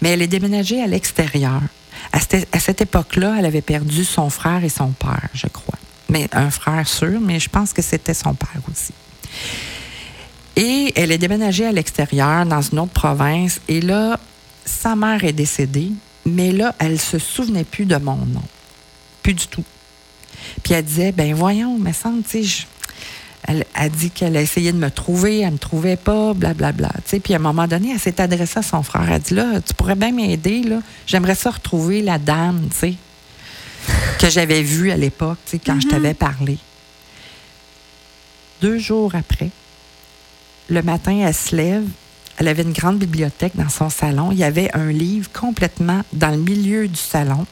Mais 0.00 0.10
elle 0.10 0.22
est 0.22 0.26
déménagée 0.26 0.82
à 0.82 0.86
l'extérieur. 0.86 1.60
À 2.12 2.20
cette, 2.20 2.48
à 2.54 2.60
cette 2.60 2.80
époque-là, 2.80 3.36
elle 3.38 3.46
avait 3.46 3.62
perdu 3.62 4.04
son 4.04 4.30
frère 4.30 4.64
et 4.64 4.68
son 4.68 4.88
père, 4.88 5.28
je 5.34 5.46
crois. 5.46 5.78
Mais 6.08 6.28
un 6.32 6.50
frère 6.50 6.86
sûr, 6.86 7.20
mais 7.20 7.40
je 7.40 7.48
pense 7.48 7.72
que 7.72 7.82
c'était 7.82 8.14
son 8.14 8.34
père 8.34 8.60
aussi. 8.70 8.92
Et 10.56 10.92
elle 10.96 11.12
est 11.12 11.18
déménagée 11.18 11.66
à 11.66 11.72
l'extérieur, 11.72 12.46
dans 12.46 12.62
une 12.62 12.78
autre 12.78 12.92
province. 12.92 13.60
Et 13.68 13.80
là, 13.80 14.18
sa 14.64 14.96
mère 14.96 15.24
est 15.24 15.32
décédée, 15.32 15.90
mais 16.24 16.52
là, 16.52 16.74
elle 16.78 16.98
se 16.98 17.18
souvenait 17.18 17.64
plus 17.64 17.84
de 17.84 17.96
mon 17.96 18.16
nom. 18.16 18.42
Plus 19.22 19.34
du 19.34 19.46
tout. 19.48 19.64
Puis 20.62 20.74
elle 20.74 20.84
disait, 20.84 21.12
ben 21.12 21.34
voyons, 21.34 21.78
me 21.78 21.92
semble, 21.92 22.22
tu 22.22 22.30
sais, 22.30 22.42
je- 22.42 22.62
elle 23.48 23.64
a 23.74 23.88
dit 23.88 24.10
qu'elle 24.10 24.36
a 24.36 24.42
essayé 24.42 24.72
de 24.72 24.76
me 24.78 24.90
trouver, 24.90 25.40
elle 25.40 25.52
me 25.52 25.58
trouvait 25.58 25.96
pas, 25.96 26.34
blablabla. 26.34 26.90
Tu 27.04 27.10
sais, 27.10 27.20
puis 27.20 27.32
à 27.32 27.36
un 27.36 27.40
moment 27.40 27.68
donné, 27.68 27.92
elle 27.92 28.00
s'est 28.00 28.20
adressée 28.20 28.58
à 28.58 28.62
son 28.62 28.82
frère. 28.82 29.04
Elle 29.06 29.12
a 29.14 29.18
dit, 29.20 29.34
là, 29.34 29.60
tu 29.64 29.72
pourrais 29.74 29.94
bien 29.94 30.10
m'aider, 30.10 30.62
là. 30.62 30.80
J'aimerais 31.06 31.36
ça 31.36 31.50
retrouver 31.50 32.02
la 32.02 32.18
dame, 32.18 32.68
tu 32.70 32.76
sais, 32.76 32.94
que 34.18 34.28
j'avais 34.28 34.62
vue 34.62 34.90
à 34.90 34.96
l'époque, 34.96 35.38
tu 35.46 35.52
sais, 35.52 35.60
quand 35.64 35.80
je 35.80 35.86
t'avais 35.86 36.14
parlé. 36.14 36.58
Deux 38.62 38.78
jours 38.78 39.14
après, 39.14 39.50
le 40.68 40.82
matin, 40.82 41.16
elle 41.24 41.34
se 41.34 41.54
lève. 41.54 41.84
Elle 42.38 42.48
avait 42.48 42.62
une 42.64 42.72
grande 42.72 42.98
bibliothèque 42.98 43.52
dans 43.54 43.68
son 43.68 43.88
salon. 43.90 44.30
Il 44.32 44.38
y 44.38 44.44
avait 44.44 44.70
un 44.74 44.90
livre 44.90 45.30
complètement 45.32 46.02
dans 46.12 46.30
le 46.30 46.36
milieu 46.38 46.88
du 46.88 46.98
salon. 47.00 47.46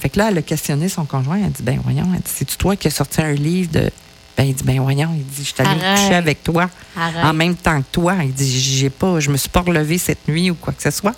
Fait 0.00 0.08
que 0.08 0.18
là, 0.18 0.28
elle 0.30 0.38
a 0.38 0.42
questionné 0.42 0.88
son 0.88 1.04
conjoint. 1.04 1.36
Elle 1.36 1.44
a 1.44 1.48
dit, 1.48 1.62
ben 1.62 1.78
voyons, 1.84 2.06
elle 2.14 2.20
dit, 2.20 2.30
c'est-tu 2.34 2.56
toi 2.56 2.74
qui 2.74 2.88
as 2.88 2.90
sorti 2.90 3.20
un 3.20 3.32
livre 3.32 3.70
de... 3.70 3.90
Ben, 4.36 4.44
il 4.44 4.54
dit, 4.54 4.64
ben 4.64 4.80
voyons, 4.80 5.10
il 5.14 5.24
dit, 5.24 5.44
je 5.44 5.52
suis 5.52 5.54
allée 5.58 5.78
me 5.78 5.96
coucher 5.96 6.14
avec 6.14 6.42
toi 6.42 6.70
Arrête. 6.96 7.24
en 7.24 7.34
même 7.34 7.54
temps 7.54 7.80
que 7.82 7.86
toi. 7.92 8.16
Il 8.22 8.32
dit, 8.32 8.60
j'ai 8.60 8.88
pas, 8.88 9.20
je 9.20 9.30
me 9.30 9.36
suis 9.36 9.50
pas 9.50 9.60
relevée 9.60 9.98
cette 9.98 10.26
nuit 10.26 10.50
ou 10.50 10.54
quoi 10.54 10.72
que 10.72 10.82
ce 10.82 10.90
soit. 10.90 11.14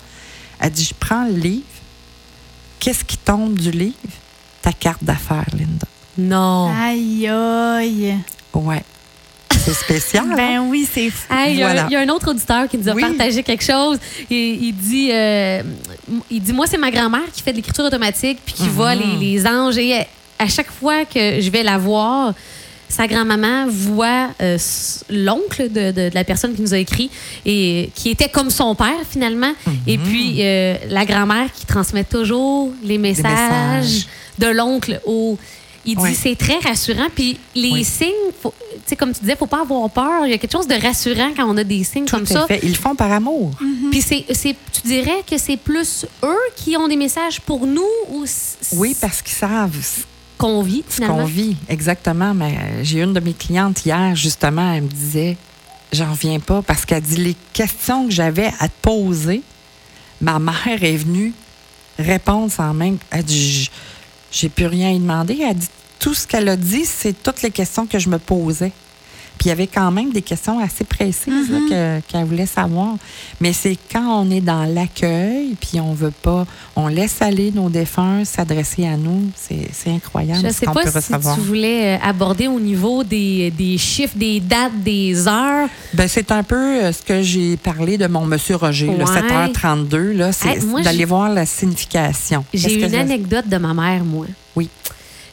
Elle 0.59 0.71
dit, 0.71 0.83
je 0.83 0.93
prends 0.99 1.25
le 1.25 1.33
livre. 1.33 1.63
Qu'est-ce 2.79 3.05
qui 3.05 3.17
tombe 3.17 3.57
du 3.57 3.71
livre? 3.71 3.95
Ta 4.61 4.73
carte 4.73 5.03
d'affaires, 5.03 5.47
Linda. 5.53 5.87
Non. 6.17 6.73
Aïe, 6.77 7.27
aïe. 7.29 8.17
Ouais. 8.53 8.83
C'est 9.63 9.73
spécial. 9.73 10.25
hein? 10.31 10.35
Ben 10.35 10.59
oui, 10.69 10.87
c'est 10.91 11.09
fou. 11.09 11.33
Hey, 11.33 11.53
il, 11.53 11.59
y 11.59 11.63
a, 11.63 11.67
Voilà. 11.67 11.85
il 11.89 11.93
y 11.93 11.95
a 11.95 11.99
un 12.01 12.09
autre 12.09 12.29
auditeur 12.31 12.67
qui 12.67 12.77
nous 12.77 12.89
a 12.89 12.93
Oui. 12.93 13.01
partagé 13.01 13.43
quelque 13.43 13.63
chose. 13.63 13.97
Et, 14.29 14.49
il 14.61 14.73
dit, 14.75 15.09
euh, 15.11 15.61
il 16.29 16.41
dit, 16.41 16.51
moi 16.53 16.67
c'est 16.67 16.77
ma 16.77 16.91
grand-mère 16.91 17.31
qui 17.33 17.41
fait 17.41 17.51
de 17.51 17.57
l'écriture 17.57 17.85
automatique 17.85 18.39
puis 18.45 18.53
qui 18.55 18.63
Mhm. 18.63 18.69
voit 18.69 18.95
les, 18.95 19.15
les 19.19 19.47
anges. 19.47 19.77
Et 19.77 19.93
à, 20.39 20.47
chaque 20.47 20.71
fois 20.71 21.05
que 21.05 21.39
je 21.39 21.49
vais 21.49 21.63
la 21.63 21.77
voir, 21.77 22.33
sa 22.89 23.07
grand-maman 23.07 23.65
voit 23.69 24.29
euh, 24.41 24.57
l'oncle 25.09 25.71
de, 25.71 25.91
de- 25.91 26.09
de 26.09 26.13
la 26.13 26.23
personne 26.25 26.53
qui 26.53 26.61
nous 26.61 26.73
a 26.73 26.77
écrit 26.77 27.09
et 27.45 27.89
qui 27.95 28.09
était 28.09 28.29
comme 28.29 28.49
son 28.49 28.75
père 28.75 28.99
finalement. 29.09 29.53
Mhm. 29.65 29.73
Et 29.87 29.97
puis 29.97 30.35
euh, 30.41 30.75
la 30.89 31.05
grand-mère 31.05 31.51
qui 31.53 31.65
transmet 31.65 32.03
toujours 32.03 32.71
les 32.83 32.97
messages, 32.97 33.23
messages. 33.81 34.05
de 34.39 34.47
l'oncle 34.47 34.99
au. 35.05 35.37
Il 35.85 35.95
dit 35.97 36.01
Ouais. 36.01 36.13
c'est 36.13 36.35
très 36.37 36.59
rassurant. 36.59 37.07
Puis 37.13 37.37
les 37.55 37.71
Oui. 37.71 37.83
signes, 37.83 38.09
faut- 38.41 38.53
tu 38.71 38.79
sais, 38.85 38.95
comme 38.95 39.11
tu 39.13 39.19
disais, 39.21 39.35
faut 39.35 39.47
pas 39.47 39.61
avoir 39.61 39.89
peur. 39.89 40.25
Il 40.25 40.31
y 40.31 40.33
a 40.33 40.37
quelque 40.37 40.51
chose 40.53 40.67
de 40.67 40.75
rassurant 40.81 41.31
quand 41.35 41.45
on 41.45 41.57
a 41.57 41.63
des 41.63 41.83
signes 41.83 42.05
Tout 42.05 42.15
comme 42.15 42.25
ça. 42.25 42.45
fait. 42.47 42.59
Ils 42.63 42.69
le 42.69 42.75
font 42.75 42.95
par 42.95 43.11
amour. 43.11 43.51
Puis 43.91 44.01
c'est, 44.01 44.25
c'est- 44.33 44.55
tu 44.71 44.81
dirais 44.87 45.23
que 45.29 45.37
c'est 45.37 45.57
plus 45.57 46.05
eux 46.23 46.37
qui 46.55 46.77
ont 46.77 46.87
des 46.87 46.95
messages 46.95 47.41
pour 47.41 47.67
nous 47.67 47.83
ou 48.09 48.23
Oui, 48.73 48.95
parce 48.99 49.21
qu'ils 49.21 49.35
savent 49.35 49.75
ce 49.81 50.01
qu'on 50.37 50.61
vit 50.63 50.83
ce 50.87 50.95
finalement. 50.95 51.17
qu'on 51.17 51.25
vit. 51.25 51.55
Exactement. 51.67 52.33
Mais 52.33 52.55
euh, 52.57 52.83
j'ai 52.83 53.01
une 53.01 53.13
de 53.13 53.19
mes 53.19 53.33
clientes 53.33 53.85
hier, 53.85 54.15
justement, 54.15 54.73
elle 54.73 54.83
me 54.83 54.87
disait, 54.89 55.35
j'en 55.91 56.11
reviens 56.11 56.39
pas 56.39 56.61
parce 56.61 56.85
qu'elle 56.85 57.01
dit 57.03 57.17
les 57.17 57.35
questions 57.51 58.05
que 58.05 58.11
j'avais 58.11 58.51
à 58.59 58.67
te 58.69 58.73
poser, 58.81 59.41
ma 60.21 60.39
mère 60.39 60.81
est 60.81 60.95
venue 60.95 61.33
répondre 61.99 62.51
sans 62.51 62.73
même. 62.73 62.97
Elle 63.11 63.23
dit, 63.23 63.69
j'ai 64.33 64.49
plus 64.49 64.65
rien 64.65 64.89
à 64.89 64.91
y 64.91 64.99
demander. 64.99 65.37
Elle 65.41 65.55
dit, 65.55 65.69
tout 65.99 66.13
ce 66.13 66.27
qu'elle 66.27 66.49
a 66.49 66.57
dit, 66.57 66.85
c'est 66.85 67.13
toutes 67.23 67.41
les 67.43 67.51
questions 67.51 67.85
que 67.85 67.99
je 67.99 68.09
me 68.09 68.19
posais. 68.19 68.73
Puis 69.43 69.49
il 69.49 69.57
y 69.57 69.59
avait 69.59 69.67
quand 69.67 69.91
même 69.91 70.13
des 70.13 70.21
questions 70.21 70.57
assez 70.59 70.85
précises 70.85 71.49
que- 71.69 71.99
qu'elle 72.07 72.23
voulait 72.23 72.45
savoir. 72.45 72.95
Mais 73.41 73.51
c'est 73.51 73.77
quand 73.91 74.21
on 74.23 74.31
est 74.31 74.39
dans 74.39 74.63
l'accueil, 74.63 75.57
puis 75.59 75.81
on 75.81 75.93
veut 75.93 76.11
pas, 76.21 76.45
on 76.77 76.87
laisse 76.87 77.21
aller 77.21 77.51
nos 77.51 77.67
défunts 77.69 78.23
s'adresser 78.23 78.87
à 78.87 78.95
nous, 78.95 79.19
c'est 79.35 79.67
c'est 79.73 79.89
incroyable 79.91 80.39
Je 80.43 80.47
ce 80.47 80.59
sais 80.59 80.65
pas 80.67 80.83
si 80.89 80.95
recevoir. 80.95 81.35
tu 81.35 81.41
voulais 81.41 81.97
euh, 81.97 82.07
aborder 82.07 82.47
au 82.47 82.57
niveau 82.61 83.03
des, 83.03 83.51
des 83.51 83.77
chiffres, 83.77 84.15
des 84.15 84.39
dates, 84.39 84.81
des 84.81 85.27
heures. 85.27 85.67
Ben, 85.93 86.07
c'est 86.07 86.31
un 86.31 86.43
peu 86.43 86.55
euh, 86.55 86.93
ce 86.93 87.01
que 87.03 87.21
j'ai 87.21 87.57
parlé 87.57 87.97
de 87.97 88.07
mon 88.07 88.25
monsieur 88.25 88.55
Roger, 88.55 88.85
le 88.97 89.03
Ouais. 89.03 89.21
7h32, 89.51 89.97
là, 90.13 90.31
c'est 90.31 90.51
Hey, 90.51 90.83
d'aller 90.85 91.03
voir 91.03 91.27
la 91.27 91.45
signification. 91.45 92.45
J'ai 92.53 92.81
une 92.85 92.95
anecdote 92.95 93.49
de 93.49 93.57
ma 93.57 93.73
mère, 93.73 94.05
moi. 94.05 94.25
Oui. 94.55 94.69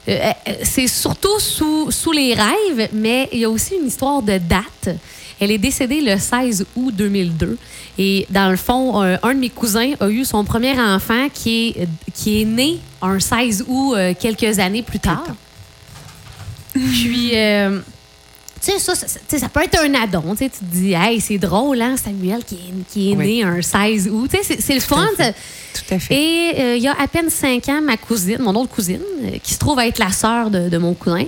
Euh, 0.08 0.32
euh, 0.48 0.52
c'est 0.62 0.86
surtout 0.86 1.38
sous, 1.38 1.90
sous 1.90 2.12
les 2.12 2.34
rêves, 2.34 2.88
mais 2.92 3.28
il 3.32 3.40
y 3.40 3.44
a 3.44 3.50
aussi 3.50 3.74
une 3.74 3.86
histoire 3.86 4.22
de 4.22 4.38
date. 4.38 4.96
Elle 5.40 5.50
est 5.50 5.58
décédée 5.58 6.02
le 6.02 6.18
16 6.18 6.66
août 6.76 6.94
2002. 6.94 7.56
Et 7.98 8.26
dans 8.28 8.50
le 8.50 8.56
fond, 8.56 9.02
euh, 9.02 9.16
un 9.22 9.34
de 9.34 9.38
mes 9.38 9.48
cousins 9.48 9.92
a 9.98 10.08
eu 10.10 10.24
son 10.24 10.44
premier 10.44 10.78
enfant 10.78 11.28
qui 11.32 11.68
est, 11.68 11.88
qui 12.14 12.42
est 12.42 12.44
né 12.44 12.78
un 13.00 13.18
16 13.18 13.64
août 13.66 13.94
euh, 13.94 14.12
quelques 14.18 14.58
années 14.58 14.82
plus 14.82 15.00
tard. 15.00 15.24
Puis, 16.74 17.30
euh, 17.34 17.80
tu 18.62 18.70
sais, 18.73 18.79
ça, 18.79 18.94
ça, 18.94 19.38
ça 19.38 19.49
peut 19.49 19.62
être 19.62 19.79
un 19.81 19.94
addon. 19.94 20.35
Tu 20.37 20.49
te 20.51 20.57
dis, 20.62 20.92
hey, 20.92 21.20
c'est 21.20 21.38
drôle, 21.38 21.81
hein, 21.81 21.96
Samuel 21.96 22.44
qui 22.44 22.55
est, 22.57 22.92
qui 22.92 23.12
est 23.12 23.16
Oui. 23.16 23.38
né 23.38 23.42
un 23.42 23.62
16 23.62 24.09
août. 24.11 24.31
Tu 24.33 24.42
sais, 24.42 24.57
c'est- 24.61 24.75
le 24.75 24.81
Tout 24.81 24.94
à 24.94 24.96
fun. 24.99 25.07
fait. 25.16 25.35
Tout 25.73 25.94
à 25.94 25.99
fait. 25.99 26.14
et 26.14 26.61
euh, 26.61 26.77
il 26.77 26.83
y 26.83 26.88
a 26.88 26.96
à 27.01 27.07
peine 27.07 27.31
cinq 27.31 27.68
ans, 27.68 27.81
ma 27.81 27.96
cousine, 27.96 28.38
mon 28.40 28.55
autre 28.57 28.70
cousine, 28.70 29.01
euh, 29.25 29.38
qui 29.42 29.55
se 29.55 29.59
trouve 29.59 29.79
à 29.79 29.87
être 29.87 29.99
la 29.99 30.11
sœur 30.11 30.51
de, 30.51 30.68
de 30.68 30.79
mon 30.79 30.94
cousin, 30.94 31.25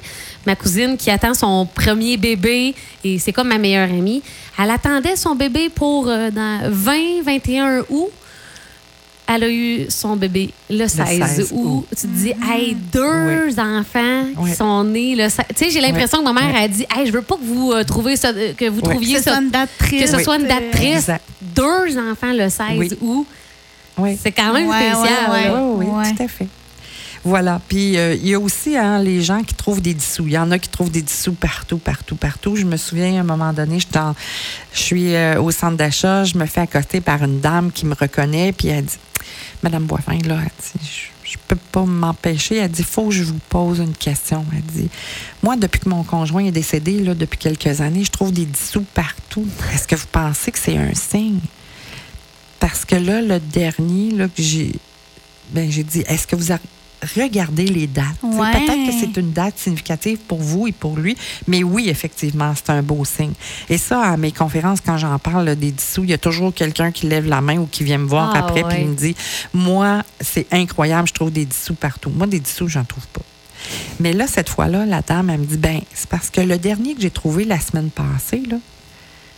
ma 0.47 0.57
cousine 0.57 0.97
qui 0.97 1.11
attend 1.11 1.33
son 1.33 1.65
premier 1.67 2.17
bébé, 2.17 2.75
et 3.05 3.19
c'est 3.21 3.33
comme 3.33 3.49
ma 3.49 3.59
meilleure 3.59 3.89
amie, 3.89 4.21
elle 4.59 4.71
attendait 4.71 5.15
son 5.17 5.35
bébé 5.37 5.69
pour 5.69 6.09
euh, 6.09 6.31
dans 6.31 6.61
20-21 6.71 7.85
août. 7.89 8.11
Elle 9.27 9.45
a 9.45 9.49
eu 9.49 9.87
son 9.89 10.17
bébé 10.17 10.51
le 10.69 10.87
16, 10.89 11.07
16 11.19 11.53
août. 11.53 11.59
août. 11.65 11.87
Tu 11.91 12.03
te 12.03 12.07
dis, 12.09 12.33
hey, 12.51 12.75
deux 12.93 13.59
enfants 13.59 14.25
Oui. 14.37 14.51
qui 14.51 14.57
sont 14.57 14.85
nés 14.85 15.15
le 15.15 15.29
16. 15.29 15.45
Tu 15.57 15.65
sais, 15.65 15.71
j'ai 15.71 15.81
l'impression 15.81 16.19
que 16.19 16.25
ma 16.25 16.33
mère 16.33 16.55
a 16.61 16.69
dit, 16.69 16.85
hey, 16.95 17.07
je 17.07 17.13
veux 17.13 17.23
pas 17.23 17.37
que 17.37 17.45
vous 17.45 17.73
euh, 17.73 17.85
trouviez 17.85 18.17
ça, 18.17 18.29
euh, 18.29 18.53
que 18.55 18.69
vous 18.69 18.81
Oui. 18.83 18.91
trouviez 18.91 19.15
Que 19.15 19.19
ce 19.21 19.25
ça, 19.25 19.31
soit 19.37 19.43
une 19.43 19.51
date 19.51 19.71
que 19.79 19.85
triste. 19.85 20.17
ce 20.17 20.23
soit 20.23 20.37
une 20.37 20.47
date 20.47 20.71
triste. 20.73 20.95
Exact. 21.09 21.25
Deux 21.41 21.99
enfants 22.11 22.33
le 22.33 22.49
16 22.51 22.67
Oui. 22.77 22.91
août. 23.01 23.27
Oui. 23.99 24.19
C'est 24.23 24.33
quand 24.33 24.53
même 24.53 24.69
spécial. 24.71 25.31
Oui, 25.31 25.87
oui, 25.87 25.87
Ouais. 25.87 26.15
tout 26.15 26.23
à 26.25 26.29
fait. 26.29 26.49
Voilà. 27.25 27.61
Puis 27.69 27.97
euh, 27.97 28.15
il 28.15 28.27
y 28.29 28.35
a 28.35 28.41
aussi 28.41 28.77
hein, 28.77 28.99
les 29.01 29.23
gens 29.23 29.43
qui 29.45 29.55
trouvent 29.55 29.81
des 29.81 29.95
dissous. 29.95 30.25
Il 30.27 30.33
y 30.33 30.39
en 30.39 30.51
a 30.51 30.59
qui 30.59 30.69
trouvent 30.69 30.91
des 30.91 31.03
dissous 31.03 31.35
partout, 31.35 31.79
partout, 31.79 32.17
partout. 32.17 32.57
Je 32.57 32.65
me 32.65 32.77
souviens, 32.77 33.17
à 33.19 33.21
un 33.21 33.23
moment 33.23 33.53
donné, 33.53 33.79
je 33.79 33.87
suis 34.73 35.15
euh, 35.15 35.41
au 35.41 35.53
centre 35.53 35.77
d'achat, 35.77 36.25
je 36.25 36.37
me 36.37 36.47
fais 36.47 36.63
accoster 36.63 37.01
par 37.01 37.23
une 37.23 37.39
dame 37.41 37.71
qui 37.71 37.87
me 37.87 37.95
reconnaît, 37.95 38.53
puis 38.53 38.69
elle 38.69 38.85
dit 38.87 38.97
Madame 39.63 39.85
Boivin, 39.85 40.19
là, 40.27 40.39
dit, 40.39 40.81
je, 41.25 41.33
je 41.33 41.37
peux 41.49 41.57
pas 41.57 41.85
m'empêcher. 41.85 42.57
Elle 42.57 42.71
dit 42.71 42.83
faut 42.83 43.07
que 43.07 43.15
je 43.15 43.25
vous 43.25 43.39
pose 43.49 43.79
une 43.79 43.95
question. 43.95 44.45
Elle 44.53 44.63
dit 44.63 44.91
Moi, 45.43 45.57
depuis 45.57 45.81
que 45.81 45.89
mon 45.89 46.03
conjoint 46.03 46.45
est 46.45 46.53
décédé, 46.53 47.01
depuis 47.01 47.39
quelques 47.39 47.81
années, 47.81 48.05
je 48.05 48.11
trouve 48.11 48.33
des 48.33 48.45
dissous 48.45 48.85
partout. 48.95 49.47
Est-ce 49.75 49.89
que 49.89 49.97
vous 49.97 50.07
pensez 50.11 50.53
que 50.53 50.59
c'est 50.59 50.77
un 50.77 50.95
signe? 50.95 51.41
Parce 52.61 52.85
que 52.85 52.97
là, 52.97 53.23
le 53.23 53.41
dernier, 53.41 54.13
là, 54.13 54.29
que 54.29 54.43
j'ai. 54.43 54.73
Ben, 55.51 55.71
j'ai 55.71 55.85
dit, 55.85 56.05
est-ce 56.07 56.27
que 56.27 56.37
vous 56.37 56.53
regardé 57.17 57.65
les 57.65 57.87
dates? 57.87 58.05
Ouais. 58.23 58.53
Peut-être 58.53 58.87
que 58.87 58.93
c'est 58.93 59.21
une 59.21 59.33
date 59.33 59.59
significative 59.59 60.19
pour 60.29 60.39
vous 60.41 60.67
et 60.67 60.73
pour 60.73 60.97
lui, 60.97 61.17
mais 61.47 61.63
oui, 61.63 61.89
effectivement, 61.89 62.53
c'est 62.57 62.71
un 62.71 62.83
beau 62.83 63.05
signe. 63.05 63.33
Et 63.69 63.79
ça, 63.79 64.03
à 64.03 64.17
mes 64.17 64.33
conférences, 64.33 64.81
quand 64.81 64.99
j'en 64.99 65.19
parle 65.19 65.55
des 65.57 65.73
dissous, 65.73 66.05
il 66.05 66.11
y 66.11 66.15
a 66.15 66.19
toujours 66.19 66.55
quelqu'un 66.55 66.91
qui 66.93 67.07
lève 67.07 67.27
la 67.27 67.41
main 67.41 67.59
ou 67.59 67.67
qui 67.67 67.85
vient 67.85 67.99
me 67.99 68.07
voir 68.09 68.33
Ah, 68.35 68.39
après 68.41 68.63
ouais. 68.65 68.83
il 68.83 68.89
me 68.89 68.95
dit, 68.95 69.15
moi, 69.53 70.03
c'est 70.21 70.47
incroyable, 70.53 71.09
je 71.09 71.15
trouve 71.15 71.31
des 71.33 71.45
dissous 71.45 71.75
partout. 71.75 72.11
Moi, 72.11 72.27
des 72.27 72.41
dissous, 72.41 72.69
j'en 72.69 72.85
trouve 72.85 73.07
pas. 73.09 73.23
Mais 74.01 74.13
là, 74.13 74.27
cette 74.27 74.49
fois-là, 74.49 74.87
la 74.87 75.03
dame, 75.03 75.31
elle 75.31 75.41
me 75.41 75.47
dit, 75.47 75.57
ben, 75.57 75.81
c'est 75.95 76.09
parce 76.09 76.31
que 76.31 76.41
le 76.41 76.59
dernier 76.59 76.95
que 76.95 77.01
j'ai 77.01 77.11
trouvé 77.11 77.45
la 77.45 77.61
semaine 77.61 77.91
passée, 77.91 78.43
là, 78.51 78.57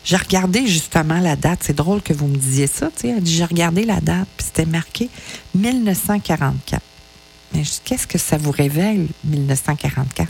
j'ai 0.05 0.17
regardé 0.17 0.67
justement 0.67 1.19
la 1.19 1.35
date. 1.37 1.61
C'est 1.63 1.77
drôle 1.77 2.03
que 2.03 2.13
vous 2.13 2.27
me 2.27 2.37
disiez 2.37 2.67
ça. 2.67 2.87
tu 2.95 3.03
sais. 3.03 3.09
Elle 3.09 3.23
dit, 3.23 3.35
j'ai 3.35 3.45
regardé 3.45 3.85
la 3.85 4.01
date, 4.01 4.29
puis 4.37 4.47
c'était 4.47 4.67
marqué 4.67 5.09
1944. 5.55 6.83
Mais 7.55 7.63
qu'est-ce 7.85 8.07
que 8.07 8.19
ça 8.19 8.37
vous 8.37 8.51
révèle, 8.51 9.07
1944? 9.25 10.29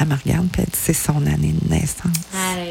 Elle 0.00 0.06
me 0.06 0.14
regarde, 0.14 0.46
puis 0.52 0.62
elle 0.62 0.66
dit, 0.70 0.78
c'est 0.80 0.92
son 0.92 1.16
année 1.26 1.52
de 1.60 1.68
naissance. 1.74 2.16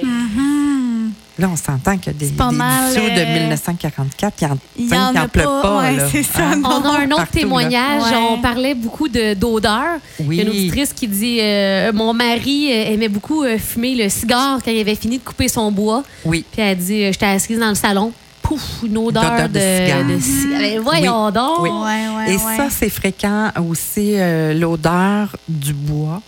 Mhm. 0.03 1.11
Là, 1.39 1.49
on 1.51 1.55
s'entend 1.55 1.97
que 1.97 2.09
des, 2.09 2.27
C'est 2.27 2.31
pas 2.35 2.49
des 2.49 2.55
mal, 2.55 2.89
dissous 2.95 3.05
de 3.05 3.19
euh, 3.19 3.39
1944, 3.41 4.33
il 4.41 4.43
y 4.43 4.47
en, 4.51 4.57
Il 4.79 4.89
y 4.89 4.97
en 4.97 5.15
a 5.15 5.27
pleut 5.27 5.43
pas, 5.43 5.61
pas. 5.61 5.77
ouais, 5.81 5.97
là. 5.97 6.07
c'est 6.11 6.23
ça, 6.23 6.47
Hein? 6.49 6.55
non. 6.55 6.81
On 6.83 6.83
a 6.89 6.99
un 7.01 7.05
autre 7.07 7.17
Partout, 7.17 7.37
témoignage. 7.37 8.01
Ouais. 8.03 8.17
On 8.31 8.41
parlait 8.41 8.73
beaucoup 8.73 9.07
de- 9.07 9.35
d'odeur. 9.35 9.99
Il 10.19 10.33
y 10.33 10.39
a 10.39 10.43
une 10.43 10.49
auditrice 10.49 10.93
qui 10.93 11.07
dit 11.07 11.37
euh, 11.41 11.91
Mon 11.93 12.11
mari 12.13 12.71
euh, 12.71 12.91
aimait 12.93 13.07
beaucoup 13.09 13.43
euh, 13.43 13.59
fumer 13.59 13.93
le 13.93 14.09
cigare 14.09 14.59
quand 14.65 14.71
il 14.71 14.79
avait 14.79 14.95
fini 14.95 15.19
de 15.19 15.23
couper 15.23 15.47
son 15.47 15.71
bois. 15.71 16.03
Oui. 16.25 16.43
Puis 16.51 16.61
elle 16.61 16.77
dit 16.77 17.03
euh, 17.03 17.11
J'étais 17.11 17.27
assise 17.27 17.59
dans 17.59 17.69
le 17.69 17.75
salon. 17.75 18.11
Pouf, 18.47 18.83
une 18.83 18.97
odeur 18.97 19.49
de, 19.49 19.53
de 19.53 19.59
cigare. 19.59 20.05
de 20.07 20.19
cigare. 20.19 20.59
Ben, 20.59 20.79
Voyons 20.79 21.31
donc. 21.31 21.59
Oui. 21.63 21.69
Ouais, 21.69 22.07
ouais, 22.15 22.33
Et 22.33 22.37
ouais. 22.37 22.57
ça, 22.57 22.69
c'est 22.69 22.89
fréquent 22.89 23.51
aussi, 23.69 24.13
euh, 24.17 24.53
l'odeur 24.53 25.35
du 25.49 25.73
bois. 25.73 26.21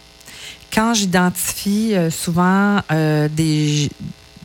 Quand 0.74 0.94
j'identifie 0.94 1.96
euh, 1.96 2.12
souvent 2.12 2.82
euh, 2.92 3.30
des, 3.30 3.90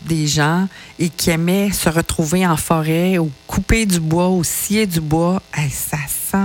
des 0.07 0.27
gens 0.29 0.69
et 1.01 1.09
qui 1.09 1.31
aimaient 1.31 1.73
se 1.73 1.89
retrouver 1.89 2.47
en 2.47 2.57
forêt 2.57 3.19
ou 3.19 3.31
couper 3.49 3.87
du 3.87 3.99
bois 3.99 4.29
ou 4.31 4.45
scier 4.45 4.87
du 4.87 5.01
bois, 5.01 5.43
hey, 5.57 5.69
ça 5.69 5.97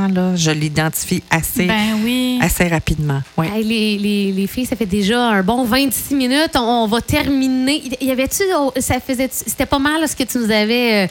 là, 0.07 0.35
je 0.35 0.51
l'identifie 0.51 1.23
assez, 1.29 1.65
Ben 1.65 1.97
oui. 2.03 2.39
assez 2.41 2.67
rapidement. 2.67 3.21
Hey, 3.41 3.63
les, 3.63 3.97
les, 3.97 4.31
les 4.31 4.47
filles, 4.47 4.65
ça 4.65 4.75
fait 4.75 4.85
déjà 4.85 5.21
un 5.29 5.43
bon 5.43 5.63
26 5.65 6.15
minutes. 6.15 6.51
On, 6.55 6.83
on 6.83 6.87
va 6.87 7.01
terminer. 7.01 7.81
Il 8.01 8.07
y 8.07 8.11
avait-tu, 8.11 8.43
oh, 8.57 8.71
ça 8.79 8.99
faisait, 8.99 9.29
c'était 9.31 9.65
pas 9.65 9.79
mal 9.79 10.07
ce 10.07 10.15
que 10.15 10.23
tu 10.23 10.37
nous 10.37 10.51
avais. 10.51 11.05
euh, 11.05 11.07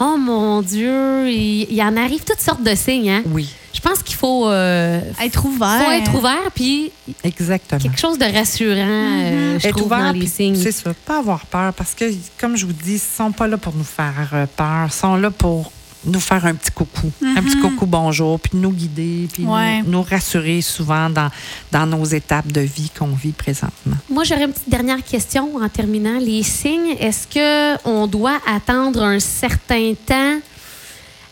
oh 0.00 0.16
mon 0.18 0.62
Dieu, 0.62 1.28
il, 1.30 1.66
il 1.70 1.82
en 1.82 1.96
arrive 1.96 2.24
toutes 2.24 2.40
sortes 2.40 2.62
de 2.62 2.74
signes. 2.74 3.10
Hein? 3.10 3.22
Oui, 3.26 3.48
Je 3.74 3.80
pense 3.80 4.02
qu'il 4.02 4.16
faut, 4.16 4.48
euh, 4.48 5.00
Être 5.22 5.44
ouvert. 5.46 5.82
faut 5.84 5.90
être 5.90 6.14
ouvert, 6.14 6.50
puis 6.54 6.90
exactement. 7.24 7.80
quelque 7.80 7.98
chose 8.00 8.18
de 8.18 8.24
rassurant, 8.24 8.76
euh, 8.78 9.58
je 9.58 9.66
Être 9.68 9.76
trouve, 9.76 9.86
ouvert, 9.86 10.12
dans 10.12 10.18
les 10.18 10.26
signes. 10.26 10.56
C'est 10.56 10.72
ça, 10.72 10.92
pas 11.06 11.18
avoir 11.18 11.46
peur 11.46 11.72
parce 11.74 11.94
que, 11.94 12.04
comme 12.40 12.56
je 12.56 12.66
vous 12.66 12.72
dis, 12.72 12.94
ils 12.94 12.98
sont 12.98 13.32
pas 13.32 13.46
là 13.46 13.56
pour 13.58 13.74
nous 13.74 13.84
faire 13.84 14.46
peur, 14.56 14.86
ils 14.86 14.92
sont 14.92 15.16
là 15.16 15.30
pour 15.30 15.70
nous 16.04 16.20
faire 16.20 16.46
un 16.46 16.54
petit 16.54 16.70
coucou, 16.70 17.10
un 17.22 17.42
petit 17.42 17.58
coucou 17.60 17.84
bonjour, 17.86 18.40
puis 18.40 18.52
nous 18.54 18.70
guider, 18.70 19.28
puis 19.32 19.42
nous- 19.44 19.52
Ouais. 19.52 19.82
nous, 19.86 20.02
rassurer 20.02 20.62
souvent 20.62 21.10
dans, 21.10 21.28
dans 21.70 21.84
nos 21.86 22.04
étapes 22.04 22.50
de 22.50 22.60
vie 22.62 22.90
qu'on 22.98 23.08
vit 23.08 23.32
présentement. 23.32 23.96
Moi, 24.08 24.24
j'aurais 24.24 24.44
une 24.44 24.52
petite 24.52 24.68
dernière 24.70 25.04
question 25.04 25.56
en 25.56 25.68
terminant. 25.68 26.18
Les 26.18 26.42
signes, 26.42 26.96
est-ce 26.98 27.26
que 27.26 27.78
on 27.86 28.06
doit 28.06 28.38
attendre 28.46 29.02
un 29.02 29.20
certain 29.20 29.92
temps 30.06 30.38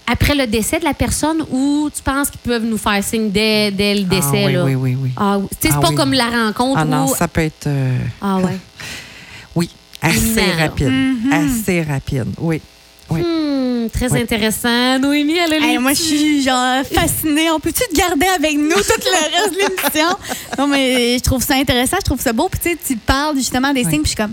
après 0.06 0.34
le 0.34 0.46
décès 0.46 0.78
de 0.78 0.84
la 0.84 0.94
personne 0.94 1.44
ou 1.50 1.88
tu 1.94 2.02
penses 2.02 2.30
qu'ils 2.30 2.40
peuvent 2.40 2.64
nous 2.64 2.78
faire 2.78 3.02
signe 3.02 3.30
dès, 3.30 3.70
dès 3.70 3.94
le 3.94 4.02
décès? 4.04 4.44
ah, 4.44 4.46
oui, 4.46 4.52
là? 4.52 4.64
oui, 4.64 4.74
oui, 4.74 4.96
oui. 5.00 5.10
Ah, 5.16 5.38
oui. 5.38 5.46
Tu 5.50 5.56
sais, 5.68 5.68
c'est 5.68 5.78
Ah 5.78 5.80
pas 5.80 5.88
oui. 5.90 5.94
comme 5.94 6.12
la 6.12 6.28
rencontre 6.46 6.78
Ah 6.80 6.84
non, 6.84 7.06
ça 7.08 7.26
peut 7.28 7.40
être, 7.42 7.66
euh, 7.66 7.98
Ah 8.20 8.36
ouais. 8.38 8.58
oui, 9.54 9.70
assez 10.02 10.52
rapide, 10.58 10.92
assez 11.32 11.82
rapide, 11.82 12.26
oui. 12.38 12.60
Oui. 13.10 13.22
Très 13.92 14.12
intéressant. 14.20 14.98
Noémie, 14.98 15.36
elle 15.36 15.52
a 15.54 15.66
Hey, 15.66 15.78
moi, 15.78 15.92
je 15.92 16.02
suis 16.02 16.42
genre 16.42 16.84
fascinée. 16.84 17.50
On 17.50 17.60
peut-tu 17.60 17.82
te 17.90 17.94
garder 17.94 18.26
avec 18.26 18.56
nous 18.56 18.70
tout 18.70 19.00
le 19.04 19.36
reste 19.42 19.52
de 19.54 19.58
l'émission? 19.58 20.16
Non, 20.58 20.66
mais 20.66 21.16
je 21.18 21.22
trouve 21.22 21.42
ça 21.42 21.54
intéressant, 21.54 21.96
je 22.00 22.04
trouve 22.04 22.20
ça 22.20 22.32
beau. 22.32 22.48
Puis 22.48 22.76
tu 22.86 22.96
parles 22.96 23.36
justement 23.36 23.72
des 23.72 23.84
Oui. 23.84 23.90
signes, 23.90 24.02
puis 24.02 24.10
je 24.12 24.16
suis 24.16 24.16
comme. 24.16 24.32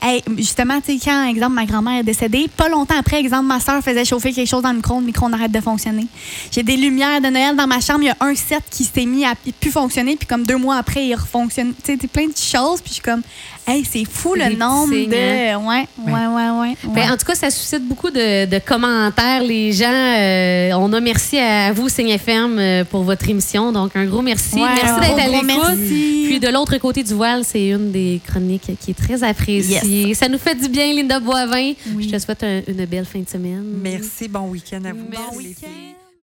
Hey, 0.00 0.22
justement, 0.36 0.80
tu 0.80 0.96
sais, 0.96 1.04
quand, 1.04 1.24
exemple, 1.26 1.54
ma 1.54 1.66
grand-mère 1.66 1.98
est 1.98 2.02
décédée, 2.04 2.46
pas 2.56 2.68
longtemps 2.68 2.94
après, 2.96 3.18
exemple, 3.18 3.46
ma 3.46 3.58
soeur 3.58 3.82
faisait 3.82 4.04
chauffer 4.04 4.32
quelque 4.32 4.48
chose 4.48 4.62
dans 4.62 4.70
le 4.70 4.76
micro-ondes, 4.76 5.00
le 5.00 5.06
micro-ondes 5.06 5.34
arrête 5.34 5.50
de 5.50 5.60
fonctionner. 5.60 6.06
J'ai 6.52 6.62
des 6.62 6.76
lumières 6.76 7.20
de 7.20 7.26
Noël 7.26 7.56
dans 7.56 7.66
ma 7.66 7.80
chambre, 7.80 8.02
il 8.02 8.06
y 8.06 8.10
a 8.10 8.16
un 8.20 8.32
set 8.36 8.62
qui 8.70 8.84
s'est 8.84 9.04
mis 9.06 9.24
à 9.24 9.34
plus 9.60 9.72
fonctionner, 9.72 10.14
puis 10.14 10.28
comme 10.28 10.44
deux 10.46 10.56
mois 10.56 10.76
après, 10.76 11.04
il 11.04 11.14
refonctionne. 11.16 11.74
Tu 11.84 11.98
sais, 12.00 12.06
plein 12.06 12.26
de 12.28 12.36
choses, 12.36 12.80
puis 12.80 12.90
je 12.90 12.92
suis 12.94 13.02
comme, 13.02 13.22
hey, 13.68 13.84
c'est 13.84 14.04
fou 14.04 14.34
le 14.34 14.56
nombre 14.56 14.92
signes, 14.92 15.10
de. 15.10 15.56
Ouais, 15.56 15.86
ouais, 16.06 16.12
ouais, 16.26 16.60
ouais. 16.60 16.76
Ben, 16.84 16.94
ouais. 16.94 17.10
en 17.10 17.16
tout 17.16 17.26
cas, 17.26 17.34
ça 17.34 17.50
suscite 17.50 17.86
beaucoup 17.86 18.10
de, 18.10 18.46
de 18.46 18.58
commentaires. 18.58 19.42
Les 19.42 19.72
gens, 19.72 19.86
euh, 19.92 20.70
on 20.74 20.92
a 20.92 21.00
merci 21.00 21.38
à 21.38 21.72
vous, 21.72 21.88
Signe 21.88 22.08
FM, 22.10 22.58
euh, 22.58 22.84
pour 22.84 23.02
votre 23.04 23.28
émission. 23.28 23.72
Donc, 23.72 23.94
un 23.94 24.04
gros 24.06 24.22
merci. 24.22 24.56
Ouais, 24.56 24.68
merci 24.82 25.00
d'être 25.00 25.18
à 25.20 25.28
l'écoute. 25.28 25.46
merci. 25.46 26.24
Puis, 26.26 26.40
de 26.40 26.48
l'autre 26.48 26.76
côté 26.78 27.02
du 27.02 27.14
voile, 27.14 27.42
c'est 27.44 27.68
une 27.68 27.90
des 27.92 28.20
chroniques 28.26 28.70
qui 28.80 28.90
est 28.92 28.94
très 28.94 29.22
appréciée. 29.22 30.14
Ça 30.14 30.28
nous 30.28 30.38
fait 30.38 30.54
du 30.54 30.68
bien, 30.68 30.92
Linda 30.92 31.20
Boivin. 31.20 31.72
Oui. 31.94 32.06
Je 32.08 32.16
te 32.16 32.18
souhaite 32.18 32.42
un- 32.42 32.62
une 32.66 32.84
belle 32.86 33.04
fin 33.06 33.20
de 33.20 33.28
semaine. 33.28 33.64
Merci, 33.82 34.28
bon 34.28 34.48
week-end 34.48 34.82
à 34.84 34.92
vous. 34.92 35.38
Les 35.40 35.46
filles. 35.54 35.97